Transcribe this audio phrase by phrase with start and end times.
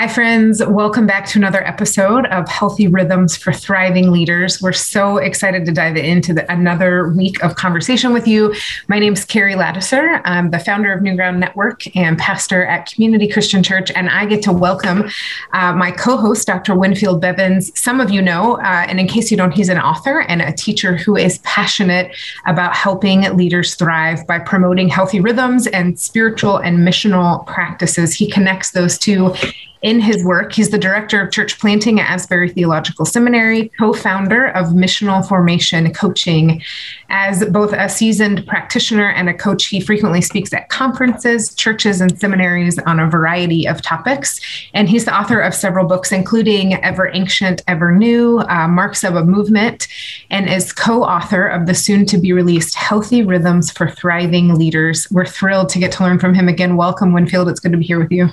[0.00, 0.64] Hi, friends.
[0.64, 4.62] Welcome back to another episode of Healthy Rhythms for Thriving Leaders.
[4.62, 8.54] We're so excited to dive into the, another week of conversation with you.
[8.88, 10.22] My name is Carrie Ladouceur.
[10.24, 13.90] I'm the founder of New Ground Network and pastor at Community Christian Church.
[13.94, 15.10] And I get to welcome
[15.52, 16.74] uh, my co host, Dr.
[16.74, 17.70] Winfield Bevins.
[17.78, 20.50] Some of you know, uh, and in case you don't, he's an author and a
[20.50, 26.78] teacher who is passionate about helping leaders thrive by promoting healthy rhythms and spiritual and
[26.78, 28.14] missional practices.
[28.14, 29.34] He connects those two
[29.82, 30.52] in his work.
[30.52, 35.92] He's the director of church planting at Asbury Theological Seminary, co founder of Missional Formation
[35.94, 36.62] Coaching.
[37.08, 42.18] As both a seasoned practitioner and a coach, he frequently speaks at conferences, churches, and
[42.18, 44.40] seminaries on a variety of topics.
[44.74, 49.16] And he's the author of several books, including Ever Ancient, Ever New, uh, Marks of
[49.16, 49.88] a Movement,
[50.28, 55.10] and is co author of the soon to be released Healthy Rhythms for Thriving Leaders.
[55.10, 56.76] We're thrilled to get to learn from him again.
[56.76, 57.48] Welcome, Winfield.
[57.48, 58.28] It's good to be here with you.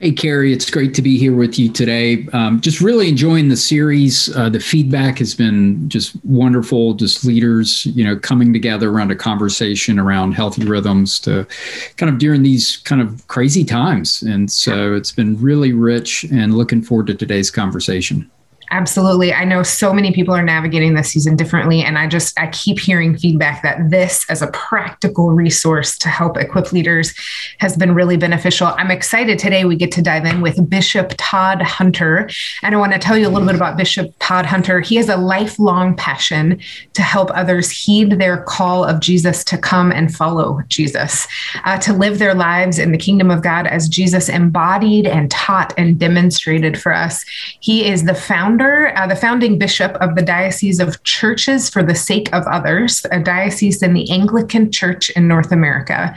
[0.00, 2.28] Hey, Carrie, it's great to be here with you today.
[2.32, 4.32] Um, just really enjoying the series.
[4.36, 6.94] Uh, the feedback has been just wonderful.
[6.94, 11.48] Just leaders, you know, coming together around a conversation around healthy rhythms to
[11.96, 14.22] kind of during these kind of crazy times.
[14.22, 18.30] And so it's been really rich and looking forward to today's conversation.
[18.70, 19.32] Absolutely.
[19.32, 21.82] I know so many people are navigating this season differently.
[21.82, 26.36] And I just, I keep hearing feedback that this, as a practical resource to help
[26.36, 27.14] equip leaders,
[27.58, 28.68] has been really beneficial.
[28.76, 32.28] I'm excited today we get to dive in with Bishop Todd Hunter.
[32.62, 34.80] And I want to tell you a little bit about Bishop Todd Hunter.
[34.80, 36.60] He has a lifelong passion
[36.92, 41.26] to help others heed their call of Jesus to come and follow Jesus,
[41.64, 45.72] uh, to live their lives in the kingdom of God as Jesus embodied and taught
[45.78, 47.24] and demonstrated for us.
[47.60, 51.82] He is the founder founder, uh, the founding bishop of the Diocese of Churches for
[51.82, 56.14] the Sake of Others, a diocese in the Anglican Church in North America.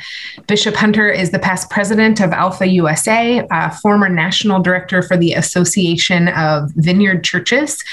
[0.48, 3.48] Bishop Hunter is the past president of Alpha USA,
[3.84, 7.84] former national director for the Association of Vineyard Churches,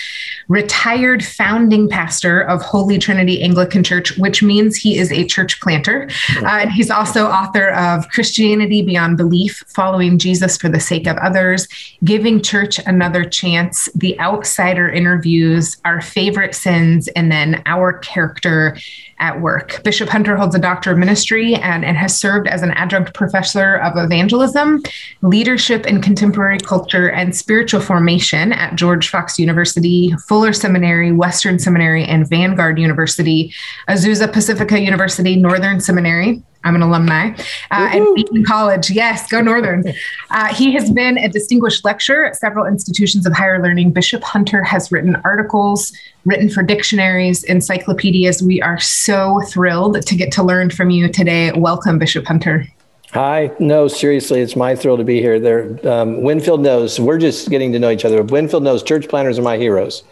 [0.49, 6.09] retired founding pastor of Holy Trinity Anglican Church, which means he is a church planter.
[6.39, 11.19] Uh, and he's also author of Christianity Beyond Belief, Following Jesus for the Sake of
[11.19, 11.69] Others,
[12.03, 18.77] Giving Church Another Chance, The Out outsider interviews, our favorite sins, and then our character
[19.19, 19.83] at work.
[19.83, 23.79] Bishop Hunter holds a doctor of ministry and, and has served as an adjunct professor
[23.79, 24.81] of evangelism,
[25.23, 32.05] leadership in contemporary culture, and spiritual formation at George Fox University, Fuller Seminary, Western Seminary,
[32.05, 33.53] and Vanguard University,
[33.89, 37.31] Azusa Pacifica University, Northern Seminary, I'm an alumni.
[37.71, 39.85] Uh, and Beacon College, yes, go Northern.
[40.31, 43.93] Uh, he has been a distinguished lecturer at several institutions of higher learning.
[43.93, 45.91] Bishop Hunter has written articles,
[46.27, 48.43] written for dictionaries, encyclopedias.
[48.43, 51.51] We are so thrilled to get to learn from you today.
[51.53, 52.67] Welcome, Bishop Hunter.
[53.13, 53.51] Hi.
[53.59, 55.41] No, seriously, it's my thrill to be here.
[55.41, 58.23] There, um, Winfield knows we're just getting to know each other.
[58.23, 60.03] Winfield knows church planners are my heroes.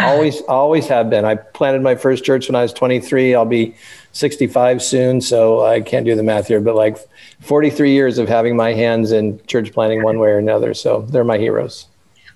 [0.00, 1.26] Always, always have been.
[1.26, 3.34] I planted my first church when I was 23.
[3.34, 3.74] I'll be
[4.16, 6.96] 65 soon, so I can't do the math here, but like
[7.40, 10.72] 43 years of having my hands in church planning one way or another.
[10.72, 11.86] So they're my heroes.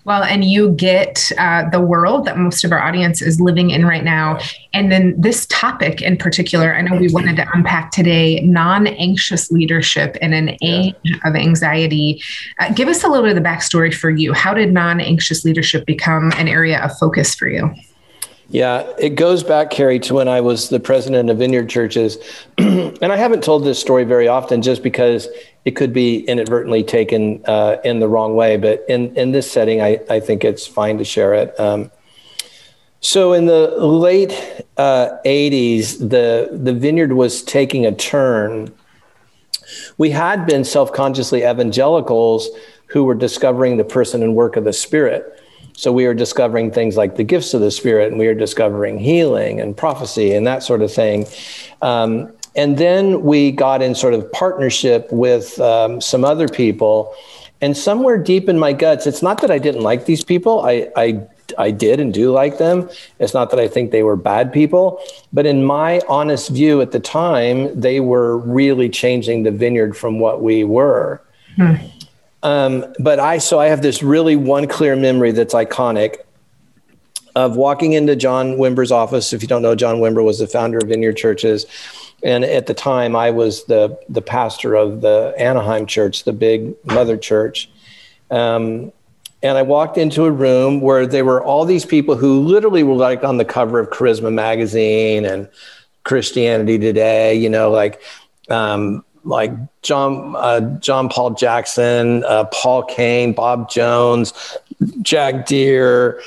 [0.05, 3.85] Well, and you get uh, the world that most of our audience is living in
[3.85, 4.39] right now.
[4.73, 9.51] And then this topic in particular, I know we wanted to unpack today non anxious
[9.51, 11.17] leadership in an age yeah.
[11.25, 12.23] of anxiety.
[12.59, 14.33] Uh, give us a little bit of the backstory for you.
[14.33, 17.75] How did non anxious leadership become an area of focus for you?
[18.53, 22.19] Yeah, it goes back, Carrie, to when I was the president of Vineyard Churches.
[22.59, 25.28] and I haven't told this story very often just because
[25.65, 28.56] it could be inadvertently taken uh, in the wrong way.
[28.56, 31.59] But in, in this setting, I, I think it's fine to share it.
[31.60, 31.93] Um,
[32.99, 34.33] so in the late
[34.77, 38.75] uh, 80s, the, the vineyard was taking a turn.
[39.97, 42.49] We had been self consciously evangelicals
[42.87, 45.41] who were discovering the person and work of the Spirit.
[45.81, 48.99] So we are discovering things like the gifts of the Spirit, and we are discovering
[48.99, 51.27] healing and prophecy and that sort of thing.
[51.81, 57.15] Um, and then we got in sort of partnership with um, some other people.
[57.63, 60.60] And somewhere deep in my guts, it's not that I didn't like these people.
[60.66, 61.27] I, I
[61.57, 62.91] I did and do like them.
[63.19, 65.03] It's not that I think they were bad people,
[65.33, 70.19] but in my honest view at the time, they were really changing the vineyard from
[70.19, 71.22] what we were.
[71.57, 71.77] Hmm.
[72.42, 76.16] Um, but I, so I have this really one clear memory that's iconic
[77.34, 79.33] of walking into John Wimber's office.
[79.33, 81.66] If you don't know, John Wimber was the founder of Vineyard Churches.
[82.22, 86.75] And at the time, I was the, the pastor of the Anaheim church, the big
[86.84, 87.71] mother church.
[88.31, 88.92] Um,
[89.42, 92.95] and I walked into a room where there were all these people who literally were
[92.95, 95.48] like on the cover of Charisma magazine and
[96.04, 98.03] Christianity Today, you know, like
[98.51, 99.53] um, like
[99.83, 104.33] John uh, John Paul Jackson, uh, Paul Cain, Bob Jones,
[105.03, 106.21] Jack Deere.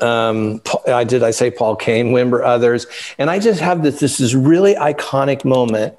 [0.00, 2.86] Um, I did I say Paul Cain, Wimber, others,
[3.18, 5.96] and I just have this this is really iconic moment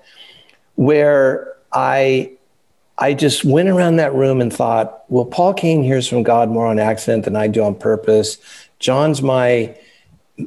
[0.76, 2.32] where I
[2.98, 6.68] I just went around that room and thought, well, Paul Cain hears from God more
[6.68, 8.38] on accident than I do on purpose.
[8.80, 9.78] John's my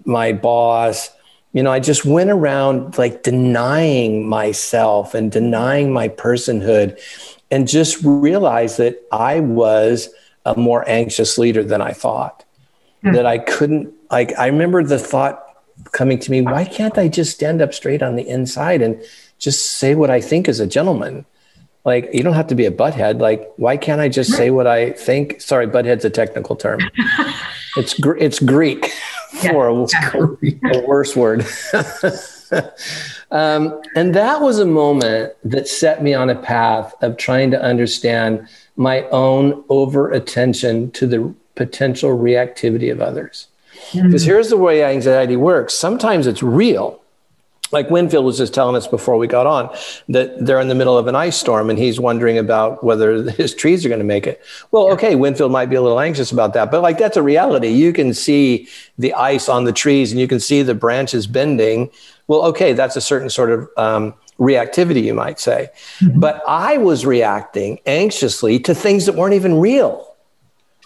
[0.04, 1.10] my boss
[1.54, 7.00] you know, I just went around like denying myself and denying my personhood
[7.50, 10.08] and just realized that I was
[10.44, 12.44] a more anxious leader than I thought.
[13.04, 13.14] Mm.
[13.14, 15.44] That I couldn't, like, I remember the thought
[15.92, 19.00] coming to me, why can't I just stand up straight on the inside and
[19.38, 21.24] just say what I think as a gentleman?
[21.84, 23.20] Like, you don't have to be a butthead.
[23.20, 25.40] Like, why can't I just say what I think?
[25.40, 26.80] Sorry, butthead's a technical term.
[27.76, 28.86] it's, it's Greek
[29.42, 29.74] for a,
[30.74, 31.46] a, worse word.
[33.30, 37.62] um, and that was a moment that set me on a path of trying to
[37.62, 43.48] understand my own over attention to the potential reactivity of others.
[43.92, 44.30] Because mm-hmm.
[44.30, 47.00] here's the way anxiety works sometimes it's real
[47.72, 49.74] like Winfield was just telling us before we got on
[50.08, 53.54] that they're in the middle of an ice storm and he's wondering about whether his
[53.54, 54.40] trees are going to make it.
[54.70, 57.68] Well, okay, Winfield might be a little anxious about that, but like that's a reality.
[57.68, 58.68] You can see
[58.98, 61.90] the ice on the trees and you can see the branches bending.
[62.26, 65.68] Well, okay, that's a certain sort of um, reactivity, you might say.
[66.00, 66.20] Mm-hmm.
[66.20, 70.14] But I was reacting anxiously to things that weren't even real,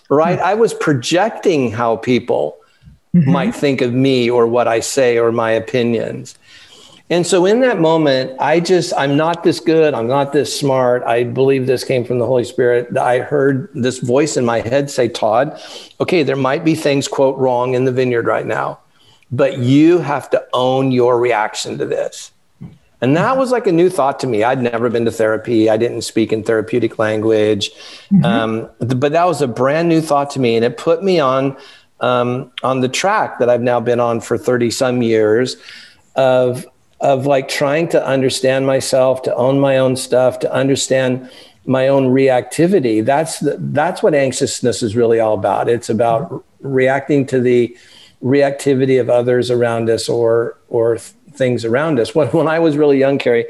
[0.08, 0.38] right?
[0.38, 0.48] Mm-hmm.
[0.48, 2.58] I was projecting how people
[3.14, 3.30] mm-hmm.
[3.30, 6.37] might think of me or what I say or my opinions.
[7.10, 9.94] And so in that moment, I just, I'm not this good.
[9.94, 11.02] I'm not this smart.
[11.04, 12.96] I believe this came from the Holy Spirit.
[12.98, 15.58] I heard this voice in my head say, Todd,
[16.00, 18.78] okay, there might be things, quote, wrong in the vineyard right now,
[19.30, 22.30] but you have to own your reaction to this.
[23.00, 24.42] And that was like a new thought to me.
[24.42, 25.70] I'd never been to therapy.
[25.70, 27.70] I didn't speak in therapeutic language.
[28.12, 28.24] Mm-hmm.
[28.24, 30.56] Um, but that was a brand new thought to me.
[30.56, 31.56] And it put me on,
[32.00, 35.56] um, on the track that I've now been on for 30 some years
[36.16, 36.66] of
[37.00, 41.30] of like trying to understand myself, to own my own stuff, to understand
[41.64, 43.04] my own reactivity.
[43.04, 45.68] That's the, that's what anxiousness is really all about.
[45.68, 47.76] It's about reacting to the
[48.22, 52.14] reactivity of others around us or or things around us.
[52.14, 53.46] When when I was really young, Carrie,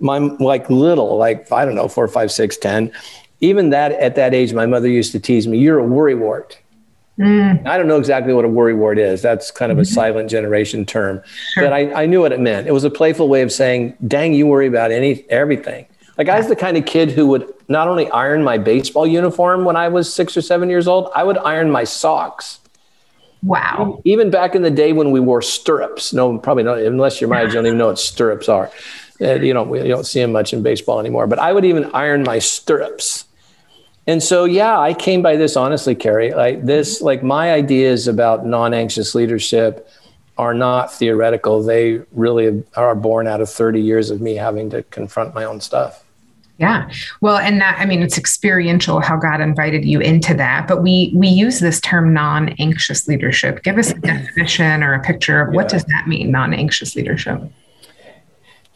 [0.00, 2.92] my like little, like I don't know, four, five, six, ten.
[3.40, 6.56] Even that at that age, my mother used to tease me, "You're a worrywart."
[7.20, 7.66] Mm.
[7.66, 9.20] I don't know exactly what a worry worrywart is.
[9.20, 9.92] That's kind of a mm-hmm.
[9.92, 11.22] silent generation term,
[11.52, 11.64] sure.
[11.64, 12.66] but I, I knew what it meant.
[12.66, 15.86] It was a playful way of saying, "Dang, you worry about any everything."
[16.16, 19.66] Like I was the kind of kid who would not only iron my baseball uniform
[19.66, 22.58] when I was six or seven years old, I would iron my socks.
[23.42, 24.00] Wow.
[24.04, 26.12] Even back in the day when we wore stirrups.
[26.12, 26.78] No, probably not.
[26.78, 28.70] Unless you're my age, you don't even know what stirrups are.
[29.20, 31.26] Uh, you know, you don't see them much in baseball anymore.
[31.26, 33.24] But I would even iron my stirrups
[34.06, 36.32] and so, yeah, I came by this honestly, Carrie.
[36.32, 37.04] Like this, mm-hmm.
[37.04, 39.88] like my ideas about non-anxious leadership
[40.38, 41.62] are not theoretical.
[41.62, 45.60] They really are born out of 30 years of me having to confront my own
[45.60, 46.04] stuff.
[46.56, 46.90] Yeah.
[47.22, 51.10] Well, and that I mean it's experiential how God invited you into that, but we
[51.14, 53.62] we use this term non-anxious leadership.
[53.62, 57.40] Give us a definition or a picture of what does that mean non-anxious leadership?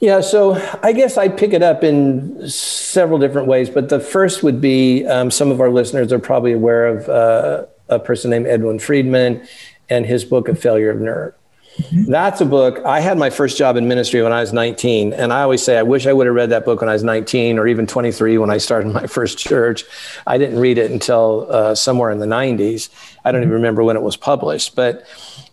[0.04, 4.42] Yeah, so I guess I'd pick it up in several different ways, but the first
[4.42, 8.46] would be um, some of our listeners are probably aware of uh, a person named
[8.46, 9.48] Edwin Friedman
[9.88, 11.32] and his book, A Failure of Nerve.
[11.78, 12.12] Mm-hmm.
[12.12, 12.84] That's a book.
[12.84, 15.14] I had my first job in ministry when I was 19.
[15.14, 17.02] And I always say, I wish I would have read that book when I was
[17.02, 19.84] 19 or even 23 when I started my first church.
[20.26, 22.90] I didn't read it until uh, somewhere in the 90s.
[23.24, 23.54] I don't even mm-hmm.
[23.54, 24.76] remember when it was published.
[24.76, 25.06] But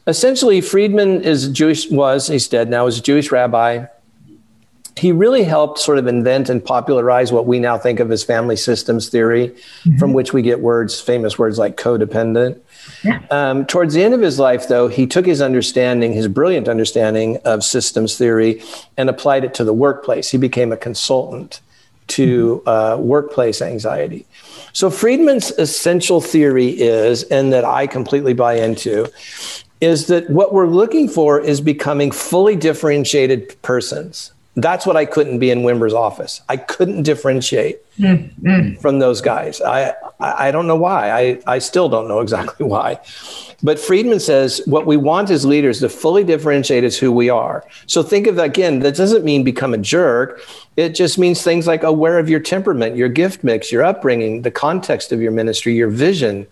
[0.07, 3.85] essentially, Friedman is Jewish, was, he's dead now, was a Jewish rabbi
[4.97, 8.55] he really helped sort of invent and popularize what we now think of as family
[8.55, 9.97] systems theory, mm-hmm.
[9.97, 12.59] from which we get words, famous words like codependent.
[13.03, 13.21] Yeah.
[13.29, 17.37] Um, towards the end of his life, though, he took his understanding, his brilliant understanding
[17.45, 18.61] of systems theory,
[18.97, 20.29] and applied it to the workplace.
[20.29, 21.61] He became a consultant
[22.07, 22.69] to mm-hmm.
[22.69, 24.25] uh, workplace anxiety.
[24.73, 29.07] So, Friedman's essential theory is, and that I completely buy into,
[29.79, 35.39] is that what we're looking for is becoming fully differentiated persons that's what I couldn't
[35.39, 36.41] be in Wimber's office.
[36.49, 38.75] I couldn't differentiate mm-hmm.
[38.81, 39.61] from those guys.
[39.61, 41.11] I, I don't know why.
[41.11, 42.99] I, I still don't know exactly why.
[43.63, 47.63] But Friedman says what we want as leaders to fully differentiate is who we are.
[47.85, 48.79] So think of that again.
[48.79, 50.41] That doesn't mean become a jerk.
[50.75, 54.51] It just means things like aware of your temperament, your gift mix, your upbringing, the
[54.51, 56.45] context of your ministry, your vision,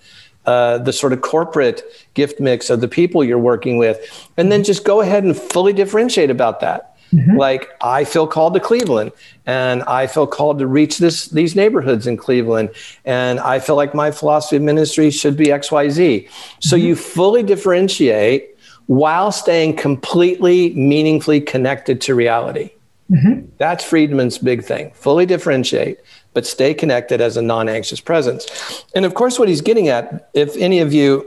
[0.46, 4.64] uh, the sort of corporate gift mix of the people you're working with, and then
[4.64, 7.38] just go ahead and fully differentiate about that Mm-hmm.
[7.38, 9.12] Like I feel called to Cleveland
[9.46, 12.70] and I feel called to reach this these neighborhoods in Cleveland
[13.06, 16.30] and I feel like my philosophy of ministry should be XYZ.
[16.60, 16.86] So mm-hmm.
[16.86, 22.72] you fully differentiate while staying completely meaningfully connected to reality.
[23.12, 23.48] Mm-hmm.
[23.58, 24.92] That's Friedman's big thing.
[24.92, 26.00] Fully differentiate,
[26.34, 28.86] but stay connected as a non-anxious presence.
[28.94, 31.26] And of course what he's getting at if any of you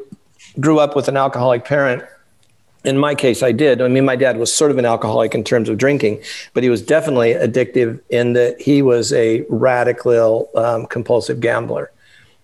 [0.60, 2.04] grew up with an alcoholic parent
[2.84, 3.80] in my case, I did.
[3.80, 6.22] I mean, my dad was sort of an alcoholic in terms of drinking,
[6.52, 11.92] but he was definitely addictive in that he was a radical um, compulsive gambler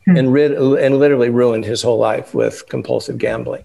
[0.05, 0.17] hmm.
[0.17, 3.65] and, rid- and literally ruined his whole life with compulsive gambling.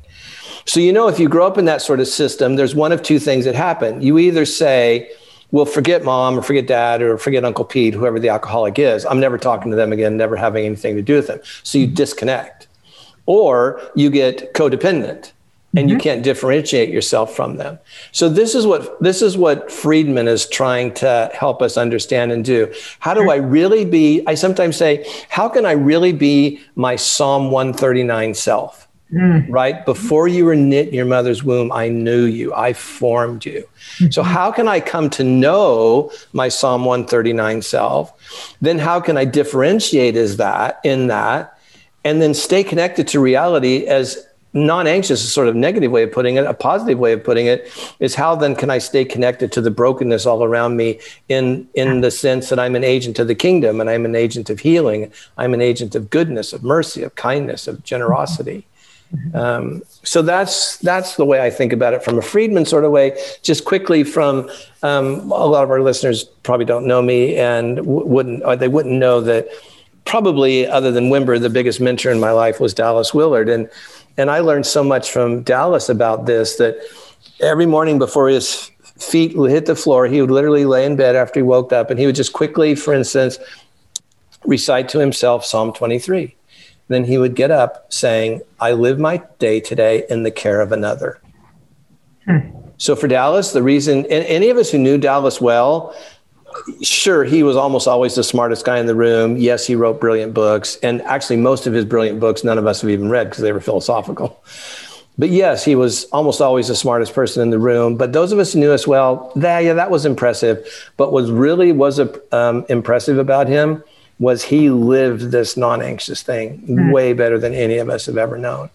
[0.65, 3.03] So, you know, if you grow up in that sort of system, there's one of
[3.03, 4.01] two things that happen.
[4.01, 5.11] You either say,
[5.51, 9.05] well, forget mom or forget dad or forget Uncle Pete, whoever the alcoholic is.
[9.05, 11.41] I'm never talking to them again, never having anything to do with them.
[11.61, 12.67] So you disconnect.
[13.25, 15.32] Or you get codependent
[15.75, 15.89] and mm-hmm.
[15.89, 17.79] you can't differentiate yourself from them.
[18.11, 22.45] So this is what this is what Friedman is trying to help us understand and
[22.45, 22.71] do.
[22.99, 27.51] How do I really be I sometimes say, how can I really be my Psalm
[27.51, 28.87] 139 self?
[29.11, 29.45] Mm.
[29.47, 29.85] Right?
[29.85, 32.53] Before you were knit in your mother's womb, I knew you.
[32.53, 33.67] I formed you.
[33.97, 34.11] Mm-hmm.
[34.11, 38.55] So how can I come to know my Psalm 139 self?
[38.61, 41.59] Then how can I differentiate as that in that
[42.03, 46.35] and then stay connected to reality as non-anxious is sort of negative way of putting
[46.35, 46.45] it.
[46.45, 49.71] A positive way of putting it is how then can i stay connected to the
[49.71, 53.81] brokenness all around me in in the sense that i'm an agent of the kingdom
[53.81, 55.11] and i'm an agent of healing.
[55.37, 58.65] I'm an agent of goodness of mercy of kindness of generosity.
[59.35, 62.91] Um, so that's that's the way i think about it from a friedman sort of
[62.91, 63.17] way.
[63.43, 64.49] Just quickly from
[64.81, 68.95] um, a lot of our listeners probably don't know me and w- wouldn't they wouldn't
[68.95, 69.47] know that
[70.05, 73.49] probably other than wimber the biggest mentor in my life was dallas willard.
[73.49, 73.69] And
[74.17, 76.77] and I learned so much from Dallas about this that
[77.39, 81.15] every morning before his feet would hit the floor, he would literally lay in bed
[81.15, 83.39] after he woke up and he would just quickly, for instance,
[84.45, 86.35] recite to himself Psalm 23.
[86.89, 90.71] Then he would get up saying, I live my day today in the care of
[90.71, 91.21] another.
[92.25, 92.39] Hmm.
[92.77, 95.95] So for Dallas, the reason, any of us who knew Dallas well
[96.81, 99.37] sure, he was almost always the smartest guy in the room.
[99.37, 100.77] Yes, he wrote brilliant books.
[100.83, 103.51] And actually, most of his brilliant books, none of us have even read because they
[103.51, 104.43] were philosophical.
[105.17, 107.97] But yes, he was almost always the smartest person in the room.
[107.97, 110.91] But those of us who knew us well, that, yeah, that was impressive.
[110.97, 111.99] But what really was
[112.31, 113.83] um, impressive about him
[114.19, 116.91] was he lived this non-anxious thing mm.
[116.91, 118.69] way better than any of us have ever known.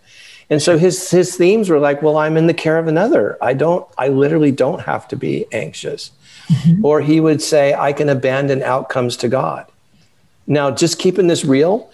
[0.51, 3.37] And so his his themes were like, well, I'm in the care of another.
[3.43, 6.11] I don't, I literally don't have to be anxious.
[6.49, 6.85] Mm-hmm.
[6.85, 9.67] Or he would say, I can abandon outcomes to God.
[10.47, 11.91] Now, just keeping this real,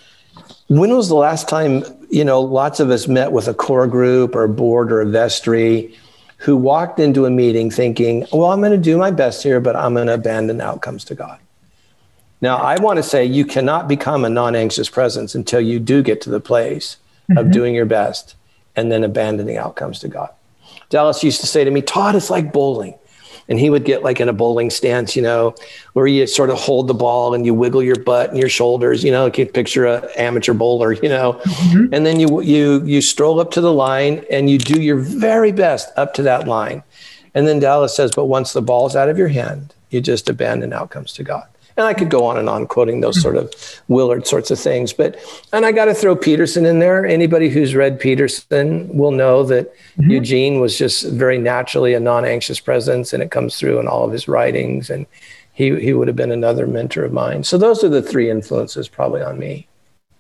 [0.68, 4.34] when was the last time, you know, lots of us met with a core group
[4.34, 5.94] or a board or a vestry
[6.38, 9.74] who walked into a meeting thinking, well, I'm going to do my best here, but
[9.76, 11.38] I'm going to abandon outcomes to God.
[12.40, 16.02] Now, I want to say you cannot become a non anxious presence until you do
[16.02, 17.38] get to the place mm-hmm.
[17.38, 18.36] of doing your best
[18.76, 20.30] and then abandoning outcomes to God.
[20.90, 22.94] Dallas used to say to me, Todd, it's like bowling
[23.48, 25.54] and he would get like in a bowling stance, you know,
[25.92, 29.04] where you sort of hold the ball and you wiggle your butt and your shoulders,
[29.04, 31.92] you know, you can picture a amateur bowler, you know, mm-hmm.
[31.92, 35.52] and then you you you stroll up to the line and you do your very
[35.52, 36.82] best up to that line,
[37.34, 40.72] and then Dallas says, but once the ball's out of your hand, you just abandon
[40.72, 41.46] outcomes to God.
[41.76, 43.52] And I could go on and on quoting those sort of
[43.88, 44.92] Willard sorts of things.
[44.92, 45.18] But,
[45.52, 47.04] and I got to throw Peterson in there.
[47.04, 50.10] Anybody who's read Peterson will know that mm-hmm.
[50.10, 54.04] Eugene was just very naturally a non anxious presence, and it comes through in all
[54.04, 54.88] of his writings.
[54.88, 55.06] And
[55.52, 57.42] he, he would have been another mentor of mine.
[57.42, 59.66] So those are the three influences probably on me.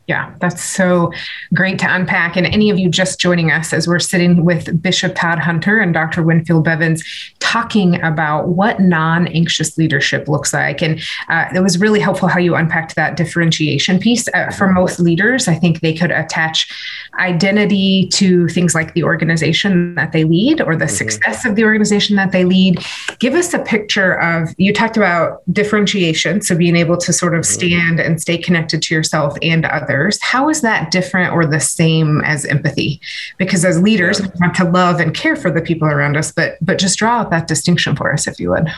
[0.06, 1.12] Yeah, that's so
[1.54, 2.36] great to unpack.
[2.36, 5.94] And any of you just joining us as we're sitting with Bishop Todd Hunter and
[5.94, 6.22] Dr.
[6.22, 7.02] Winfield Bevins
[7.40, 10.82] talking about what non anxious leadership looks like.
[10.82, 14.28] And uh, it was really helpful how you unpacked that differentiation piece.
[14.34, 16.70] Uh, for most leaders, I think they could attach
[17.18, 20.96] identity to things like the organization that they lead or the mm-hmm.
[20.96, 22.84] success of the organization that they lead.
[23.20, 26.42] Give us a picture of, you talked about differentiation.
[26.42, 27.54] So being able to sort of mm-hmm.
[27.54, 31.60] stand and stay connected to yourself and others others, how is that different or the
[31.60, 33.00] same as empathy?
[33.38, 36.56] Because as leaders, we want to love and care for the people around us, but
[36.60, 38.68] but just draw out that distinction for us, if you would.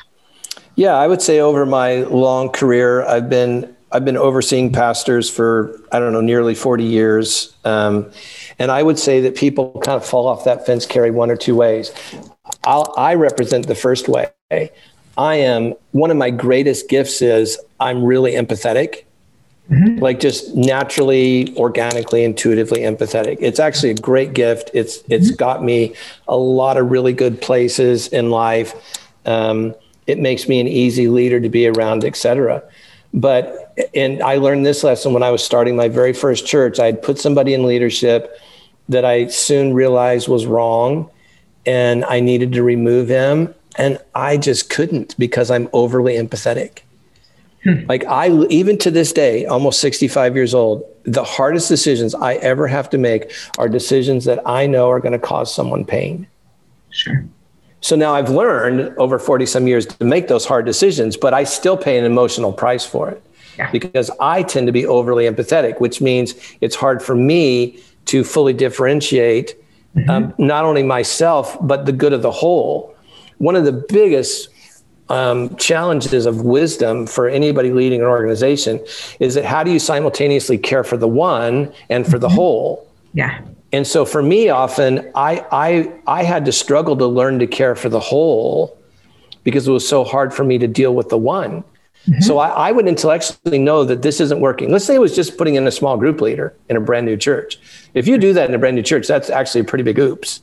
[0.74, 5.80] Yeah, I would say over my long career, I've been I've been overseeing pastors for
[5.92, 8.10] I don't know nearly forty years, um,
[8.58, 11.36] and I would say that people kind of fall off that fence, Carrie one or
[11.36, 11.92] two ways.
[12.64, 14.30] I'll, I represent the first way.
[15.18, 19.06] I am one of my greatest gifts is I'm really empathetic
[19.70, 19.98] Mm-hmm.
[19.98, 23.38] Like just naturally, organically, intuitively empathetic.
[23.40, 24.70] It's actually a great gift.
[24.74, 25.36] It's it's mm-hmm.
[25.36, 25.94] got me
[26.28, 28.74] a lot of really good places in life.
[29.24, 29.74] Um,
[30.06, 32.62] it makes me an easy leader to be around, etc.
[33.12, 36.78] But and I learned this lesson when I was starting my very first church.
[36.78, 38.38] I'd put somebody in leadership
[38.88, 41.10] that I soon realized was wrong,
[41.64, 46.82] and I needed to remove him, and I just couldn't because I'm overly empathetic.
[47.66, 47.84] Hmm.
[47.88, 52.68] Like I, even to this day, almost 65 years old, the hardest decisions I ever
[52.68, 56.28] have to make are decisions that I know are going to cause someone pain.
[56.90, 57.24] Sure.
[57.80, 61.42] So now I've learned over 40 some years to make those hard decisions, but I
[61.42, 63.20] still pay an emotional price for it
[63.58, 63.68] yeah.
[63.72, 68.52] because I tend to be overly empathetic, which means it's hard for me to fully
[68.52, 69.56] differentiate
[69.96, 70.08] mm-hmm.
[70.08, 72.94] um, not only myself, but the good of the whole.
[73.38, 74.50] One of the biggest
[75.08, 78.84] um, challenges of wisdom for anybody leading an organization
[79.20, 82.36] is that how do you simultaneously care for the one and for the mm-hmm.
[82.36, 82.92] whole?
[83.14, 83.40] Yeah.
[83.72, 87.74] And so for me, often I I I had to struggle to learn to care
[87.74, 88.76] for the whole
[89.44, 91.62] because it was so hard for me to deal with the one.
[92.08, 92.20] Mm-hmm.
[92.20, 94.70] So I, I would intellectually know that this isn't working.
[94.70, 97.16] Let's say it was just putting in a small group leader in a brand new
[97.16, 97.58] church.
[97.94, 100.40] If you do that in a brand new church, that's actually a pretty big oops.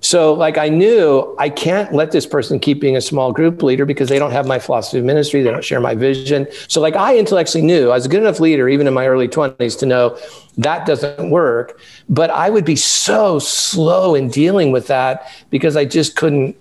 [0.00, 3.86] So, like, I knew I can't let this person keep being a small group leader
[3.86, 5.42] because they don't have my philosophy of ministry.
[5.42, 6.46] They don't share my vision.
[6.68, 9.26] So, like, I intellectually knew I was a good enough leader, even in my early
[9.26, 10.18] 20s, to know
[10.58, 11.80] that doesn't work.
[12.08, 16.56] But I would be so slow in dealing with that because I just couldn't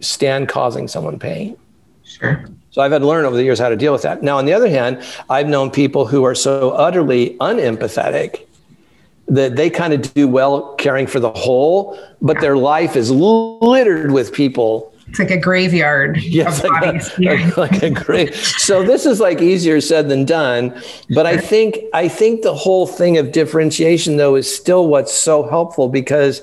[0.00, 1.56] stand causing someone pain.
[2.04, 2.44] Sure.
[2.70, 4.22] So I've had to learn over the years how to deal with that.
[4.22, 8.46] Now, on the other hand, I've known people who are so utterly unempathetic
[9.28, 14.10] that they kind of do well caring for the whole, but their life is littered
[14.10, 14.92] with people.
[15.08, 18.34] It's like a graveyard yes, like A, like, like a grave.
[18.34, 20.80] So this is like easier said than done.
[21.14, 25.48] But I think I think the whole thing of differentiation though is still what's so
[25.48, 26.40] helpful because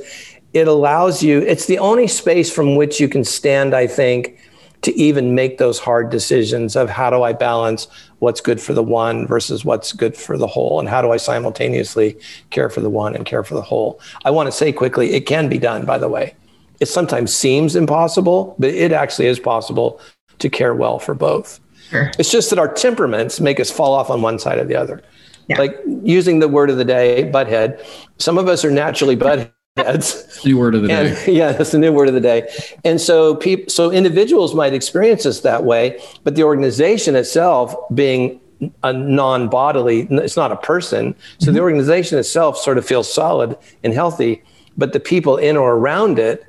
[0.54, 4.40] it allows you, it's the only space from which you can stand, I think,
[4.82, 7.88] to even make those hard decisions of how do I balance
[8.20, 11.18] what's good for the one versus what's good for the whole and how do I
[11.18, 12.18] simultaneously
[12.50, 14.00] care for the one and care for the whole.
[14.26, 16.36] I want to say quickly, it can be done, by the way.
[16.80, 20.00] It sometimes seems impossible, but it actually is possible
[20.40, 21.60] to care well for both.
[21.90, 22.12] Sure.
[22.20, 25.02] It's just that our temperaments make us fall off on one side or the other.
[25.48, 25.58] Yeah.
[25.58, 27.84] Like using the word of the day, butthead.
[28.18, 29.52] Some of us are naturally butthead
[29.84, 31.26] that's new word of the and, day.
[31.34, 32.50] Yeah, that's the new word of the day.
[32.84, 38.40] And so people, so individuals might experience this that way, but the organization itself being
[38.84, 41.16] a non-bodily, it's not a person.
[41.38, 41.56] So mm-hmm.
[41.56, 44.44] the organization itself sort of feels solid and healthy,
[44.78, 46.46] but the people in or around it.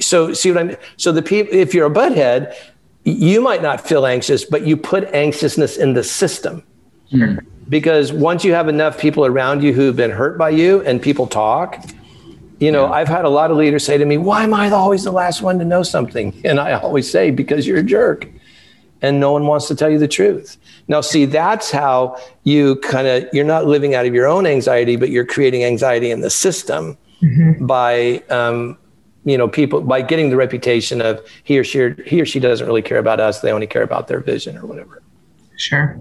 [0.00, 0.76] So see what I mean?
[0.96, 2.54] So the people, if you're a butthead,
[3.04, 6.64] you might not feel anxious, but you put anxiousness in the system.
[7.12, 7.46] Mm-hmm.
[7.68, 11.26] Because once you have enough people around you who've been hurt by you and people
[11.26, 11.82] talk,
[12.64, 12.92] you know, yeah.
[12.92, 15.42] I've had a lot of leaders say to me, Why am I always the last
[15.42, 16.32] one to know something?
[16.44, 18.26] And I always say, Because you're a jerk
[19.02, 20.56] and no one wants to tell you the truth.
[20.88, 24.96] Now, see, that's how you kind of, you're not living out of your own anxiety,
[24.96, 27.66] but you're creating anxiety in the system mm-hmm.
[27.66, 28.78] by, um,
[29.26, 32.66] you know, people by getting the reputation of he or she, he or she doesn't
[32.66, 33.40] really care about us.
[33.40, 35.02] They only care about their vision or whatever.
[35.56, 36.00] Sure.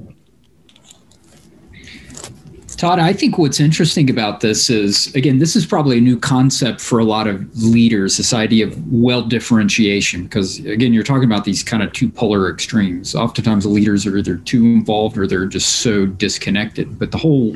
[2.83, 6.81] Todd, I think what's interesting about this is, again, this is probably a new concept
[6.81, 10.23] for a lot of leaders, this idea of well differentiation.
[10.23, 13.15] Because, again, you're talking about these kind of two polar extremes.
[13.15, 16.99] Oftentimes, the leaders are either too involved or they're just so disconnected.
[16.99, 17.55] But the whole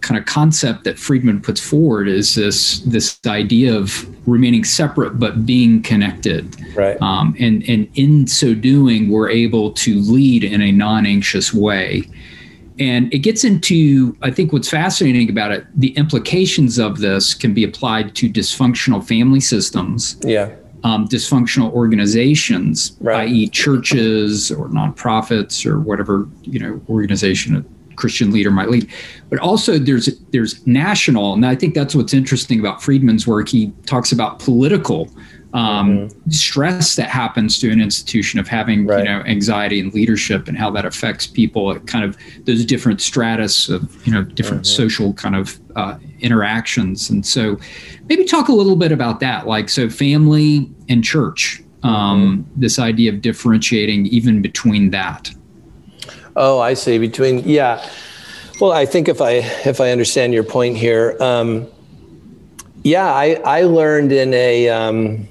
[0.00, 5.44] kind of concept that Friedman puts forward is this this idea of remaining separate but
[5.44, 6.56] being connected.
[6.74, 6.96] Right.
[7.02, 12.08] Um, and and in so doing, we're able to lead in a non-anxious way.
[12.78, 15.66] And it gets into, I think, what's fascinating about it.
[15.74, 20.18] The implications of this can be applied to dysfunctional family systems.
[20.22, 20.54] Yeah.
[20.84, 23.28] Um, dysfunctional organizations, right.
[23.28, 27.64] i.e., churches or nonprofits or whatever you know organization a
[27.96, 28.88] Christian leader might lead.
[29.28, 33.48] But also, there's there's national, and I think that's what's interesting about Friedman's work.
[33.48, 35.10] He talks about political
[35.56, 36.30] um, mm-hmm.
[36.30, 38.98] stress that happens to an institution of having right.
[38.98, 43.00] you know anxiety and leadership and how that affects people at kind of those different
[43.00, 44.82] stratus of you know different mm-hmm.
[44.82, 47.58] social kind of uh, interactions and so
[48.08, 52.60] maybe talk a little bit about that like so family and church um, mm-hmm.
[52.60, 55.30] this idea of differentiating even between that
[56.36, 57.88] oh i see between yeah
[58.60, 61.66] well i think if i if i understand your point here um,
[62.82, 65.26] yeah i i learned in a um,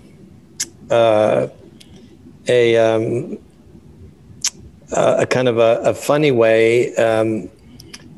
[0.91, 1.47] uh,
[2.47, 3.37] a um,
[4.91, 7.49] a kind of a, a funny way um,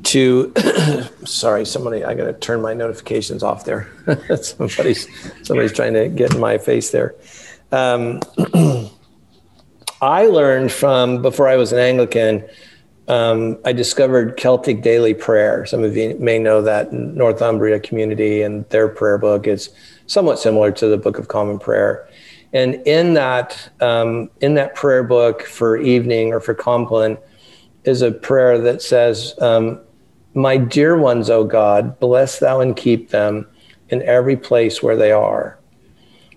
[0.03, 0.53] to
[1.25, 3.89] sorry somebody i gotta turn my notifications off there
[4.41, 5.07] somebody's
[5.45, 7.15] somebody's trying to get in my face there
[7.71, 8.21] um,
[10.01, 12.47] I learned from before I was an Anglican.
[13.07, 15.65] Um, I discovered Celtic daily prayer.
[15.65, 19.69] Some of you may know that Northumbria community and their prayer book is
[20.05, 22.07] somewhat similar to the Book of Common Prayer.
[22.57, 27.19] And in that um, in that prayer book for evening or for Compline
[27.83, 29.79] is a prayer that says, um,
[30.33, 33.47] "My dear ones, O God, bless Thou and keep them
[33.89, 35.59] in every place where they are."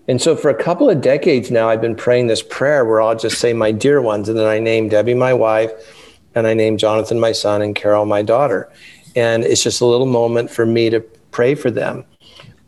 [0.07, 3.17] And so for a couple of decades now, I've been praying this prayer where I'll
[3.17, 4.29] just say, My dear ones.
[4.29, 5.71] And then I name Debbie, my wife,
[6.35, 8.71] and I name Jonathan, my son, and Carol, my daughter.
[9.15, 10.99] And it's just a little moment for me to
[11.31, 12.05] pray for them.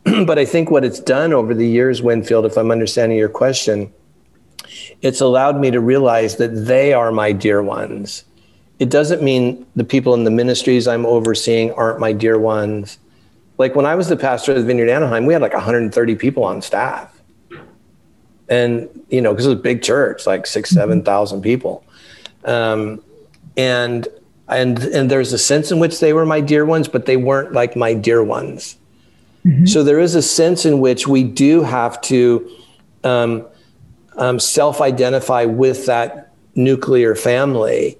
[0.26, 3.92] but I think what it's done over the years, Winfield, if I'm understanding your question,
[5.02, 8.24] it's allowed me to realize that they are my dear ones.
[8.78, 12.98] It doesn't mean the people in the ministries I'm overseeing aren't my dear ones.
[13.56, 16.44] Like when I was the pastor of the Vineyard Anaheim, we had like 130 people
[16.44, 17.14] on staff
[18.48, 20.80] and you know because it was a big church like six mm-hmm.
[20.80, 21.84] seven thousand people
[22.44, 23.02] um,
[23.56, 24.08] and
[24.48, 27.52] and and there's a sense in which they were my dear ones but they weren't
[27.52, 28.76] like my dear ones
[29.44, 29.66] mm-hmm.
[29.66, 32.48] so there is a sense in which we do have to
[33.02, 33.46] um,
[34.16, 37.96] um, self-identify with that nuclear family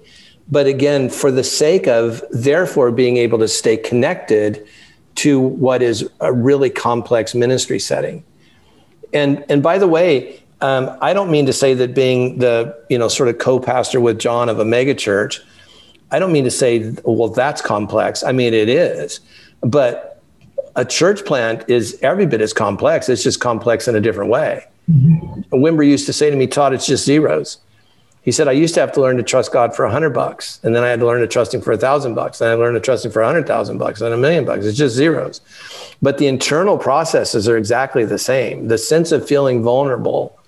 [0.49, 4.65] but again for the sake of therefore being able to stay connected
[5.15, 8.23] to what is a really complex ministry setting
[9.15, 12.99] and and by the way, um, I don't mean to say that being the you
[12.99, 15.39] know sort of co-pastor with John of a megachurch,
[16.11, 18.23] I don't mean to say well that's complex.
[18.23, 19.21] I mean it is,
[19.61, 20.14] but
[20.75, 23.09] a church plant is every bit as complex.
[23.09, 24.65] It's just complex in a different way.
[24.89, 25.55] Mm-hmm.
[25.55, 27.57] Wimber used to say to me, Todd, it's just zeros.
[28.21, 30.59] He said, I used to have to learn to trust God for a hundred bucks.
[30.63, 32.41] And then I had to learn to trust him for a thousand bucks.
[32.41, 34.65] And I learned to trust him for a hundred thousand bucks and a million bucks.
[34.65, 35.41] It's just zeros.
[36.01, 38.67] But the internal processes are exactly the same.
[38.67, 40.39] The sense of feeling vulnerable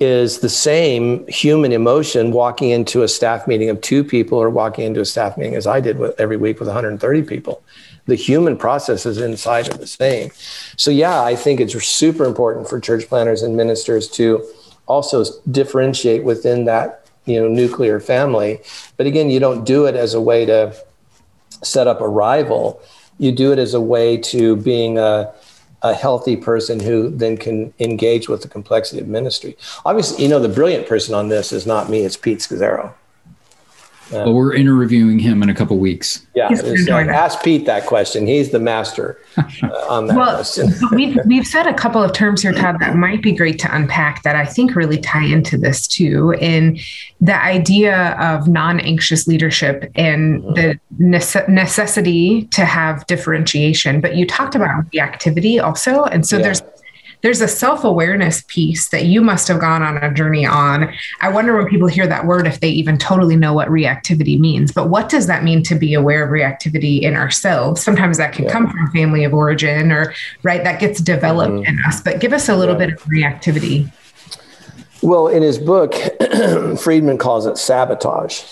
[0.00, 4.84] is the same human emotion walking into a staff meeting of two people or walking
[4.84, 7.62] into a staff meeting as I did with, every week with 130 people.
[8.06, 10.30] The human processes inside are the same.
[10.76, 14.44] So, yeah, I think it's super important for church planners and ministers to
[14.86, 18.60] also differentiate within that you know nuclear family.
[18.96, 20.74] But again you don't do it as a way to
[21.62, 22.80] set up a rival.
[23.18, 25.32] You do it as a way to being a,
[25.82, 29.56] a healthy person who then can engage with the complexity of ministry.
[29.84, 32.94] Obviously you know the brilliant person on this is not me it's pete scazzero
[34.10, 36.26] um, well, we're interviewing him in a couple weeks.
[36.34, 38.26] Yeah, uh, ask Pete that question.
[38.26, 39.42] He's the master uh,
[39.88, 40.72] on that well, question.
[40.92, 44.22] we've we've said a couple of terms here, Todd, that might be great to unpack.
[44.22, 46.78] That I think really tie into this too, in
[47.20, 50.54] the idea of non-anxious leadership and mm-hmm.
[50.54, 54.00] the nece- necessity to have differentiation.
[54.00, 56.42] But you talked about reactivity also, and so yeah.
[56.42, 56.62] there's
[57.22, 60.92] there's a self-awareness piece that you must have gone on a journey on.
[61.20, 64.72] I wonder when people hear that word if they even totally know what reactivity means.
[64.72, 67.82] But what does that mean to be aware of reactivity in ourselves?
[67.82, 68.52] Sometimes that can yeah.
[68.52, 71.78] come from family of origin or right that gets developed mm-hmm.
[71.78, 72.00] in us.
[72.00, 72.86] But give us a little yeah.
[72.86, 73.90] bit of reactivity.
[75.00, 75.94] Well, in his book,
[76.80, 78.42] Friedman calls it sabotage.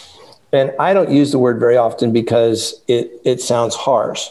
[0.53, 4.29] And I don't use the word very often because it, it sounds harsh.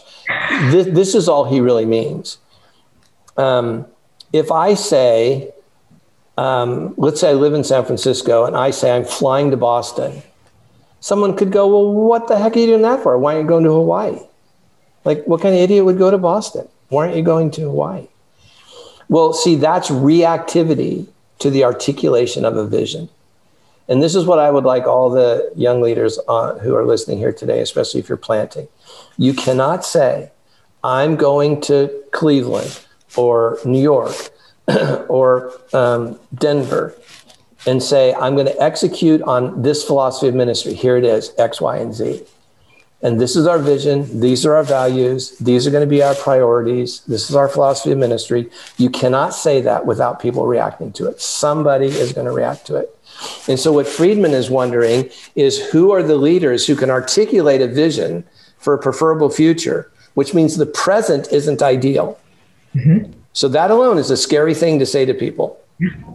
[0.70, 2.36] This, this is all he really means.
[3.38, 3.86] Um,
[4.32, 5.52] if I say,
[6.36, 10.22] um, let's say I live in San Francisco and I say I'm flying to Boston,
[11.00, 13.18] someone could go, well, what the heck are you doing that for?
[13.18, 14.18] Why aren't you going to Hawaii?
[15.04, 16.68] Like, what kind of idiot would go to Boston?
[16.88, 18.06] Why aren't you going to Hawaii?
[19.08, 21.08] Well, see, that's reactivity
[21.40, 23.08] to the articulation of a vision.
[23.88, 27.18] And this is what I would like all the young leaders uh, who are listening
[27.18, 28.68] here today, especially if you're planting.
[29.18, 30.30] You cannot say,
[30.84, 32.86] I'm going to Cleveland
[33.16, 34.14] or New York
[35.08, 36.94] or um, Denver
[37.66, 40.74] and say, I'm going to execute on this philosophy of ministry.
[40.74, 42.22] Here it is X, Y, and Z.
[43.02, 44.20] And this is our vision.
[44.20, 45.36] These are our values.
[45.38, 47.00] These are going to be our priorities.
[47.06, 48.50] This is our philosophy of ministry.
[48.76, 51.20] You cannot say that without people reacting to it.
[51.20, 52.94] Somebody is going to react to it.
[53.48, 57.66] And so, what Friedman is wondering is who are the leaders who can articulate a
[57.66, 58.24] vision
[58.58, 62.18] for a preferable future, which means the present isn't ideal.
[62.74, 63.12] Mm-hmm.
[63.32, 65.58] So that alone is a scary thing to say to people.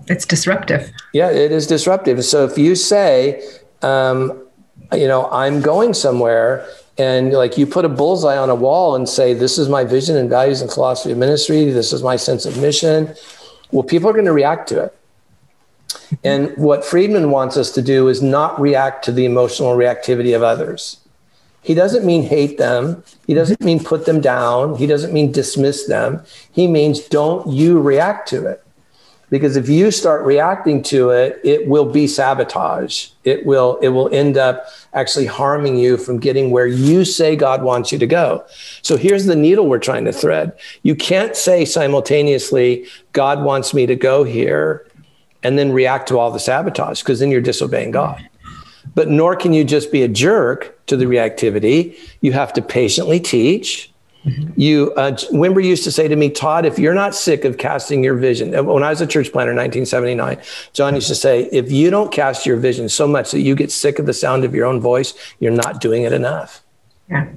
[0.07, 0.91] It's disruptive.
[1.13, 2.23] Yeah, it is disruptive.
[2.23, 3.41] So if you say,
[3.81, 4.45] um,
[4.93, 9.09] you know, I'm going somewhere and like you put a bullseye on a wall and
[9.09, 12.45] say, this is my vision and values and philosophy of ministry, this is my sense
[12.45, 13.13] of mission,
[13.71, 14.97] well, people are going to react to it.
[16.23, 20.43] And what Friedman wants us to do is not react to the emotional reactivity of
[20.43, 20.99] others.
[21.65, 23.03] He doesn't mean hate them.
[23.25, 24.75] He doesn't mean put them down.
[24.75, 26.21] He doesn't mean dismiss them.
[26.51, 28.61] He means don't you react to it.
[29.29, 34.09] because if you start reacting to it it will be sabotage it will it will
[34.13, 38.43] end up actually harming you from getting where you say god wants you to go
[38.81, 40.51] so here's the needle we're trying to thread
[40.83, 44.85] you can't say simultaneously god wants me to go here
[45.43, 48.29] and then react to all the sabotage because then you're disobeying god
[48.93, 53.19] but nor can you just be a jerk to the reactivity you have to patiently
[53.19, 53.91] teach
[54.55, 58.03] you, uh, Wimber used to say to me, Todd, if you're not sick of casting
[58.03, 60.41] your vision, uh, when I was a church planter in 1979,
[60.73, 63.71] John used to say, if you don't cast your vision so much that you get
[63.71, 66.63] sick of the sound of your own voice, you're not doing it enough.
[67.09, 67.27] Yeah.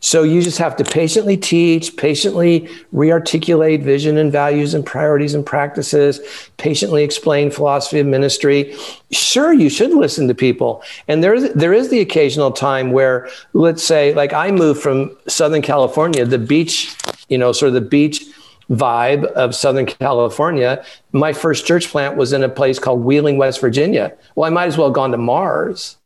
[0.00, 5.44] So you just have to patiently teach, patiently rearticulate vision and values and priorities and
[5.44, 6.20] practices,
[6.56, 8.74] patiently explain philosophy of ministry.
[9.10, 10.82] Sure, you should listen to people.
[11.08, 15.62] And there, there is the occasional time where, let's say, like I moved from Southern
[15.62, 16.94] California, the beach,
[17.28, 18.24] you know, sort of the beach
[18.70, 20.84] vibe of Southern California.
[21.12, 24.14] My first church plant was in a place called Wheeling, West Virginia.
[24.34, 25.97] Well, I might as well have gone to Mars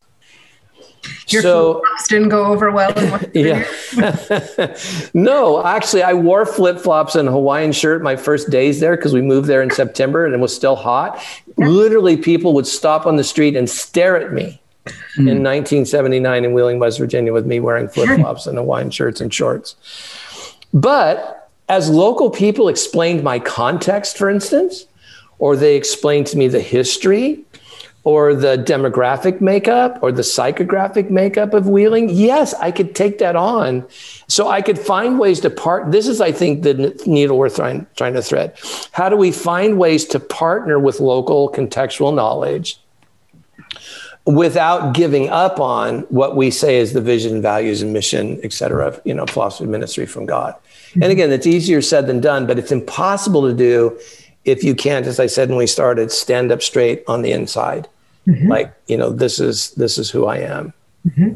[1.28, 2.92] your so, flops didn't go over well.
[3.34, 3.66] yeah.
[5.14, 9.12] no, actually, I wore flip flops and a Hawaiian shirt my first days there because
[9.12, 11.22] we moved there in September and it was still hot.
[11.58, 11.66] Yeah.
[11.68, 15.28] Literally, people would stop on the street and stare at me mm.
[15.28, 19.32] in 1979 in Wheeling, West Virginia, with me wearing flip flops and Hawaiian shirts and
[19.32, 19.76] shorts.
[20.72, 24.86] But as local people explained my context, for instance,
[25.38, 27.44] or they explained to me the history
[28.04, 33.36] or the demographic makeup or the psychographic makeup of wheeling yes i could take that
[33.36, 33.86] on.
[34.26, 37.86] So i could find ways to part this is i think the needle we're trying,
[37.96, 38.58] trying to thread.
[38.92, 42.78] How do we find ways to partner with local contextual knowledge
[44.24, 49.00] without giving up on what we say is the vision values and mission et cetera
[49.04, 50.54] you know philosophy ministry from god?
[50.54, 51.02] Mm-hmm.
[51.02, 53.98] and again it's easier said than done but it's impossible to do
[54.44, 57.88] if you can't as i said when we started stand up straight on the inside
[58.26, 58.48] mm-hmm.
[58.48, 60.72] like you know this is this is who i am
[61.06, 61.34] mm-hmm.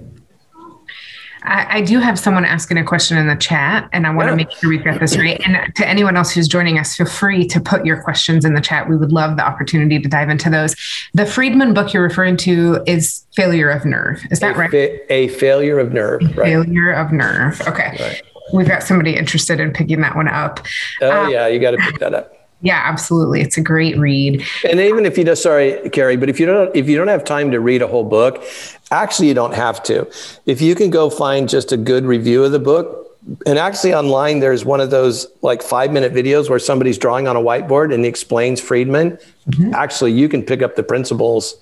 [1.46, 4.30] I, I, do have someone asking a question in the chat, and I want yeah.
[4.30, 5.40] to make sure we get this right.
[5.46, 8.60] And to anyone else who's joining us, feel free to put your questions in the
[8.60, 8.88] chat.
[8.88, 10.74] We would love the opportunity to dive into those.
[11.14, 14.24] The Friedman book you're referring to is Failure of Nerve.
[14.30, 14.70] Is that a right?
[14.70, 16.20] Fa- a Failure of Nerve.
[16.36, 16.46] Right.
[16.46, 17.60] Failure of Nerve.
[17.62, 17.96] Okay.
[18.00, 18.22] Right.
[18.52, 20.60] We've got somebody interested in picking that one up.
[21.00, 22.35] Oh, um, yeah, you got to pick that up.
[22.62, 23.42] Yeah, absolutely.
[23.42, 24.42] It's a great read.
[24.68, 27.24] And even if you don't, sorry, Carrie, but if you don't, if you don't have
[27.24, 28.42] time to read a whole book,
[28.90, 30.10] actually, you don't have to.
[30.46, 33.06] If you can go find just a good review of the book,
[33.44, 37.36] and actually online, there's one of those like five minute videos where somebody's drawing on
[37.36, 39.18] a whiteboard and explains Friedman.
[39.50, 39.74] Mm-hmm.
[39.74, 41.56] Actually, you can pick up the principles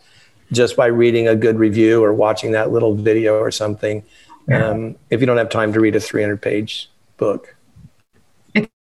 [0.52, 4.04] just by reading a good review or watching that little video or something.
[4.46, 4.68] Yeah.
[4.68, 7.56] Um, if you don't have time to read a 300 page book.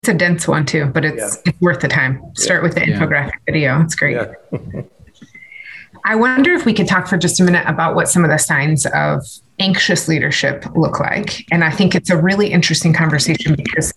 [0.06, 1.42] It's a dense one too, but it's yeah.
[1.48, 2.22] it's worth the time.
[2.36, 2.68] Start yeah.
[2.68, 3.82] with the infographic video.
[3.82, 4.16] It's great.
[6.06, 8.38] I wonder if we could talk for just a minute about what some of the
[8.38, 9.26] signs of
[9.58, 11.44] anxious leadership look like.
[11.52, 13.92] And I think it's a really interesting conversation because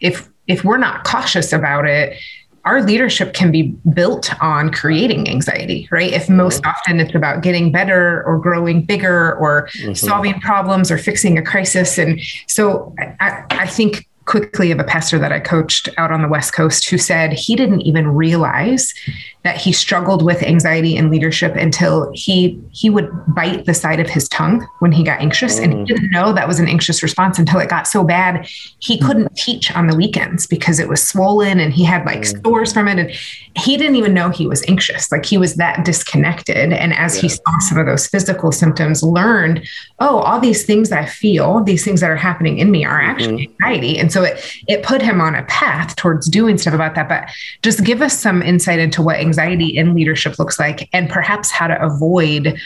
[0.00, 2.18] if if we're not cautious about it,
[2.66, 6.12] our leadership can be built on creating anxiety, right?
[6.12, 6.70] If most mm-hmm.
[6.70, 9.94] often it's about getting better or growing bigger or mm-hmm.
[9.94, 11.96] solving problems or fixing a crisis.
[11.96, 16.28] And so I, I think quickly of a pastor that I coached out on the
[16.28, 18.94] West Coast who said he didn't even realize
[19.42, 24.08] that he struggled with anxiety and leadership until he he would bite the side of
[24.08, 25.64] his tongue when he got anxious mm.
[25.64, 25.86] and he mm.
[25.86, 28.46] didn't know that was an anxious response until it got so bad
[28.80, 29.06] he mm.
[29.06, 32.44] couldn't teach on the weekends because it was swollen and he had like mm.
[32.44, 33.10] sores from it and
[33.56, 37.22] he didn't even know he was anxious like he was that disconnected and as yeah.
[37.22, 39.66] he saw some of those physical symptoms learned
[40.00, 43.46] oh all these things I feel these things that are happening in me are actually
[43.46, 43.64] mm-hmm.
[43.64, 47.08] anxiety and so it it put him on a path towards doing stuff about that.
[47.08, 47.28] But
[47.62, 51.66] just give us some insight into what anxiety in leadership looks like and perhaps how
[51.66, 52.58] to avoid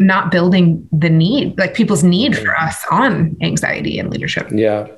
[0.00, 2.66] not building the need like people's need for mm-hmm.
[2.66, 4.48] us on anxiety and leadership.
[4.52, 4.88] Yeah.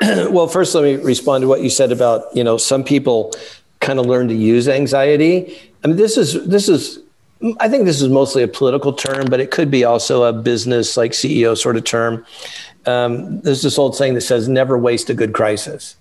[0.30, 3.32] Well first let me respond to what you said about you know some people
[3.80, 5.56] kind of learn to use anxiety.
[5.82, 6.98] I mean this is this is
[7.60, 10.96] i think this is mostly a political term but it could be also a business
[10.96, 12.24] like ceo sort of term
[12.86, 15.96] um, there's this old saying that says never waste a good crisis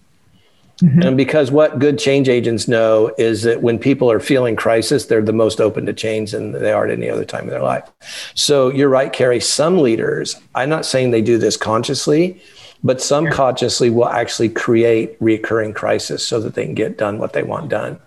[0.82, 1.02] Mm-hmm.
[1.02, 5.22] And because what good change agents know is that when people are feeling crisis, they're
[5.22, 7.90] the most open to change than they are at any other time in their life.
[8.36, 9.40] So you're right, Carrie.
[9.40, 12.42] Some leaders, I'm not saying they do this consciously,
[12.84, 13.34] but some sure.
[13.34, 17.70] consciously will actually create recurring crisis so that they can get done what they want
[17.70, 18.00] done.